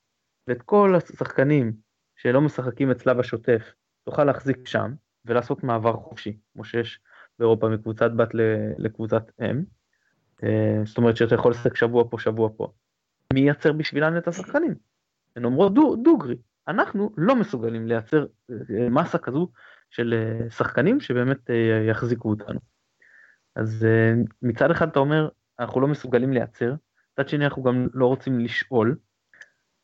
[0.46, 1.72] ואת כל השחקנים
[2.16, 3.72] שלא משחקים אצלה בשוטף,
[4.04, 7.00] תוכל להחזיק שם, ולעשות מעבר חופשי, כמו שיש
[7.38, 8.28] באירופה מקבוצת בת
[8.78, 9.62] לקבוצת אם,
[10.44, 12.72] אה, זאת אומרת שאתה יכול לשחק שבוע פה, שבוע פה.
[13.32, 14.74] מי ייצר בשבילן את השחקנים?
[15.36, 16.36] הן אומרות דו, דוגרי,
[16.68, 19.48] אנחנו לא מסוגלים לייצר אה, מסה כזו
[19.90, 21.50] של אה, שחקנים שבאמת
[21.90, 22.60] יחזיקו אותנו.
[23.56, 23.86] אז
[24.42, 25.28] מצד אחד אתה אומר,
[25.60, 26.74] אנחנו לא מסוגלים לייצר,
[27.12, 28.96] מצד שני אנחנו גם לא רוצים לשאול,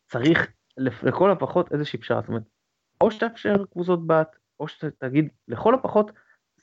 [0.07, 0.47] צריך
[0.77, 2.43] לכל הפחות איזושהי פשרה, זאת אומרת,
[3.01, 6.11] או שתאפשר קבוצות בת, או שתגיד לכל הפחות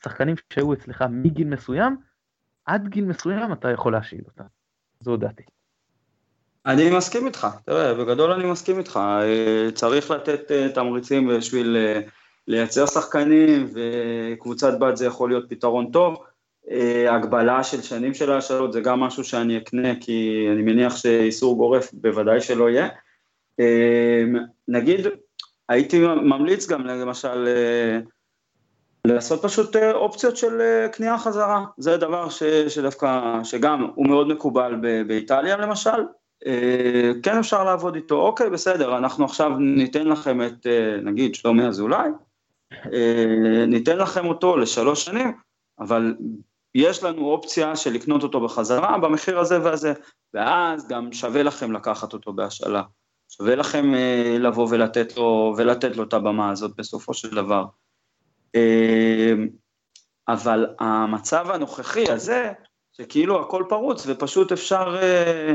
[0.05, 1.97] שחקנים שהיו אצלך מגיל מסוים,
[2.65, 4.45] עד גיל מסוים אתה יכול להשאיל אותם.
[5.01, 5.43] זו דעתי.
[6.67, 12.01] אני מסכים איתך, תראה, בגדול אני מסכים איתך, אה, צריך לתת אה, תמריצים בשביל אה,
[12.47, 16.25] לייצר שחקנים, וקבוצת בת זה יכול להיות פתרון טוב.
[17.09, 21.91] הגבלה של שנים של ההשאלות זה גם משהו שאני אקנה, כי אני מניח שאיסור גורף
[21.93, 22.89] בוודאי שלא יהיה.
[24.69, 25.07] נגיד,
[25.69, 27.47] הייתי ממליץ גם למשל
[29.07, 34.29] לעשות פשוט אה, אופציות של אה, קנייה חזרה, זה דבר ש, שדווקא, שגם הוא מאוד
[34.29, 34.75] מקובל
[35.07, 36.07] באיטליה למשל,
[36.47, 40.67] אה, כן אפשר לעבוד איתו, אוקיי בסדר, אנחנו עכשיו ניתן לכם את
[41.03, 42.09] נגיד שלומי אזולאי,
[43.67, 45.33] ניתן לכם אותו לשלוש שנים,
[45.81, 46.15] אבל
[46.75, 49.93] יש לנו אופציה של לקנות אותו בחזרה במחיר הזה והזה,
[50.35, 52.83] ואז גם שווה לכם לקחת אותו בהשאלה,
[53.29, 53.93] שווה לכם
[54.39, 57.65] לבוא ולתת לו, ולתת לו את הבמה הזאת בסופו של דבר.
[58.55, 59.49] אמ,
[60.29, 62.53] אבל המצב הנוכחי הזה,
[62.93, 65.55] שכאילו הכל פרוץ ופשוט אפשר, אה,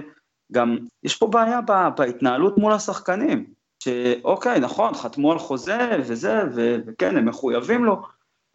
[0.51, 1.59] גם, יש פה בעיה
[1.97, 3.53] בהתנהלות מול השחקנים,
[3.83, 8.01] שאוקיי, נכון, חתמו על חוזה וזה, וכן, הם מחויבים לו,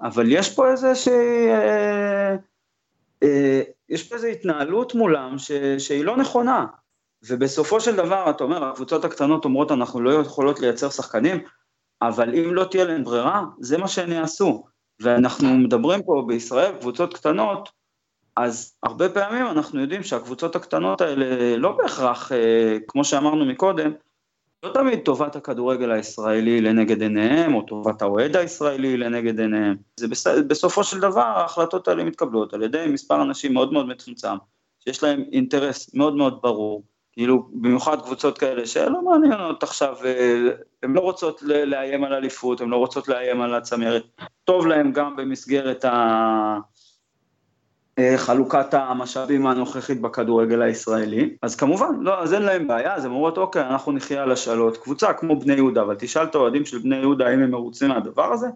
[0.01, 2.37] אבל יש פה איזה שהיא, אה, אה,
[3.89, 6.67] יש פה איזו התנהלות מולם ש, שהיא לא נכונה,
[7.27, 11.45] ובסופו של דבר, אתה אומר, הקבוצות הקטנות אומרות, אנחנו לא יכולות לייצר שחקנים,
[12.03, 14.65] אבל אם לא תהיה להם ברירה, זה מה שהם יעשו.
[15.01, 17.69] ואנחנו מדברים פה בישראל, קבוצות קטנות,
[18.37, 23.93] אז הרבה פעמים אנחנו יודעים שהקבוצות הקטנות האלה לא בהכרח, אה, כמו שאמרנו מקודם,
[24.63, 29.77] לא תמיד טובת הכדורגל הישראלי לנגד עיניהם, או טובת האוהד הישראלי לנגד עיניהם.
[29.97, 30.27] זה בס...
[30.27, 34.37] בסופו של דבר ההחלטות האלה מתקבלות על ידי מספר אנשים מאוד מאוד מצומצם,
[34.81, 36.83] שיש להם אינטרס מאוד מאוד ברור,
[37.13, 40.51] כאילו, במיוחד קבוצות כאלה שלא מעניינות עכשיו, אה,
[40.83, 44.03] הן לא רוצות לאיים על אליפות, הן לא רוצות לאיים על הצמרת.
[44.45, 46.59] טוב להן גם במסגרת ה...
[47.99, 53.11] אה, חלוקת המשאבים הנוכחית בכדורגל הישראלי, אז כמובן, לא, אז אין להם בעיה, אז הן
[53.11, 54.77] אומרות, אוקיי, אנחנו נחיה על השאלות.
[54.77, 58.33] קבוצה כמו בני יהודה, אבל תשאל את האוהדים של בני יהודה האם הם מרוצים מהדבר
[58.33, 58.47] הזה,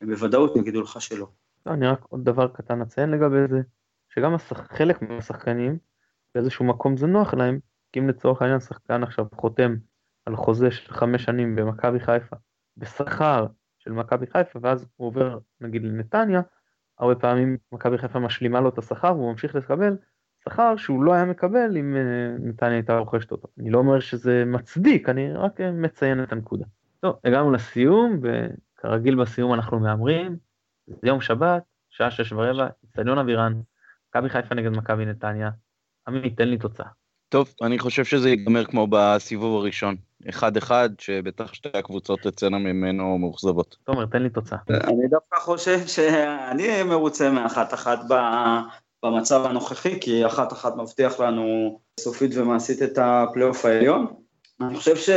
[0.00, 1.26] הם בוודאות יגידו לך שלא.
[1.66, 3.60] לא, אני רק עוד דבר קטן אציין לגבי זה,
[4.14, 5.78] שגם חלק מהשחקנים,
[6.34, 7.58] באיזשהו מקום זה נוח להם,
[7.92, 9.76] כי אם לצורך העניין שחקן עכשיו חותם
[10.26, 12.36] על חוזה של חמש שנים במכבי חיפה,
[12.76, 13.46] בשכר
[13.78, 16.40] של מכבי חיפה, ואז הוא עובר נגיד לנתניה,
[17.00, 19.96] הרבה פעמים מכבי חיפה משלימה לו את השכר והוא ממשיך לקבל
[20.44, 23.48] שכר שהוא לא היה מקבל אם אה, נתניה הייתה רוכשת אותו.
[23.58, 26.64] אני לא אומר שזה מצדיק, אני רק אה, מציין את הנקודה.
[27.00, 30.36] טוב, הגענו לסיום, וכרגיל בסיום אנחנו מהמרים,
[30.86, 33.60] זה יום שבת, שעה שש ורבע, אצטדיון אבירן,
[34.08, 35.50] מכבי חיפה נגד מכבי נתניה.
[36.08, 36.86] עמית, תן לי תוצאה.
[37.28, 39.96] טוב, אני חושב שזה ייגמר כמו בסיבוב הראשון.
[40.28, 43.76] אחד אחד, שבטח שתי הקבוצות תצאנה ממנו מאוכזבות.
[43.84, 44.58] תומר, תן לי תוצאה.
[44.70, 47.98] אני דווקא חושב שאני מרוצה מאחת אחת
[49.02, 54.06] במצב הנוכחי, כי אחת אחת מבטיח לנו סופית ומעשית את הפלייאוף העליון.
[54.60, 55.14] אני חושב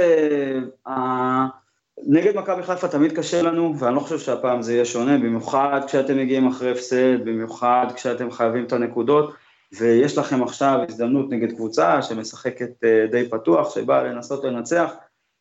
[2.03, 6.18] שנגד מכבי חיפה תמיד קשה לנו, ואני לא חושב שהפעם זה יהיה שונה, במיוחד כשאתם
[6.18, 9.34] מגיעים אחרי הפסד, במיוחד כשאתם חייבים את הנקודות.
[9.80, 14.93] ויש לכם עכשיו הזדמנות נגד קבוצה שמשחקת אה, די פתוח, שבאה לנסות לנצח,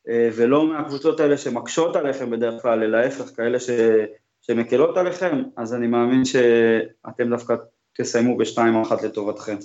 [0.08, 3.70] אה, ולא מהקבוצות האלה שמקשות עליכם בדרך כלל, אלא ההפך, כאלה ש...
[4.40, 7.54] שמקלות עליכם, אז אני מאמין שאתם דווקא
[7.98, 9.56] תסיימו בשתיים אחת לטובתכם.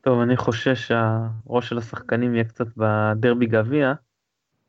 [0.00, 3.92] טוב, אני חושש שהראש של השחקנים יהיה קצת בדרבי גביע,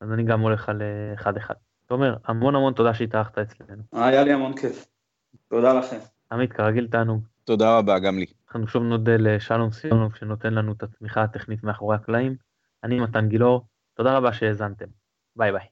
[0.01, 1.53] אז אני גם הולך על אה, אחד אחד.
[1.85, 3.83] תומר, המון המון תודה שהתארחת אצלנו.
[3.93, 4.85] היה לי המון כיף.
[5.49, 5.97] תודה לכם.
[6.31, 7.21] עמית, כרגיל תענוג.
[7.43, 8.25] תודה רבה, גם לי.
[8.55, 12.35] אנחנו שוב נודה לשלום סיונוב שנותן לנו את התמיכה הטכנית מאחורי הקלעים.
[12.83, 14.85] אני מתן גילאור, תודה רבה שהאזנתם.
[15.35, 15.63] ביי ביי.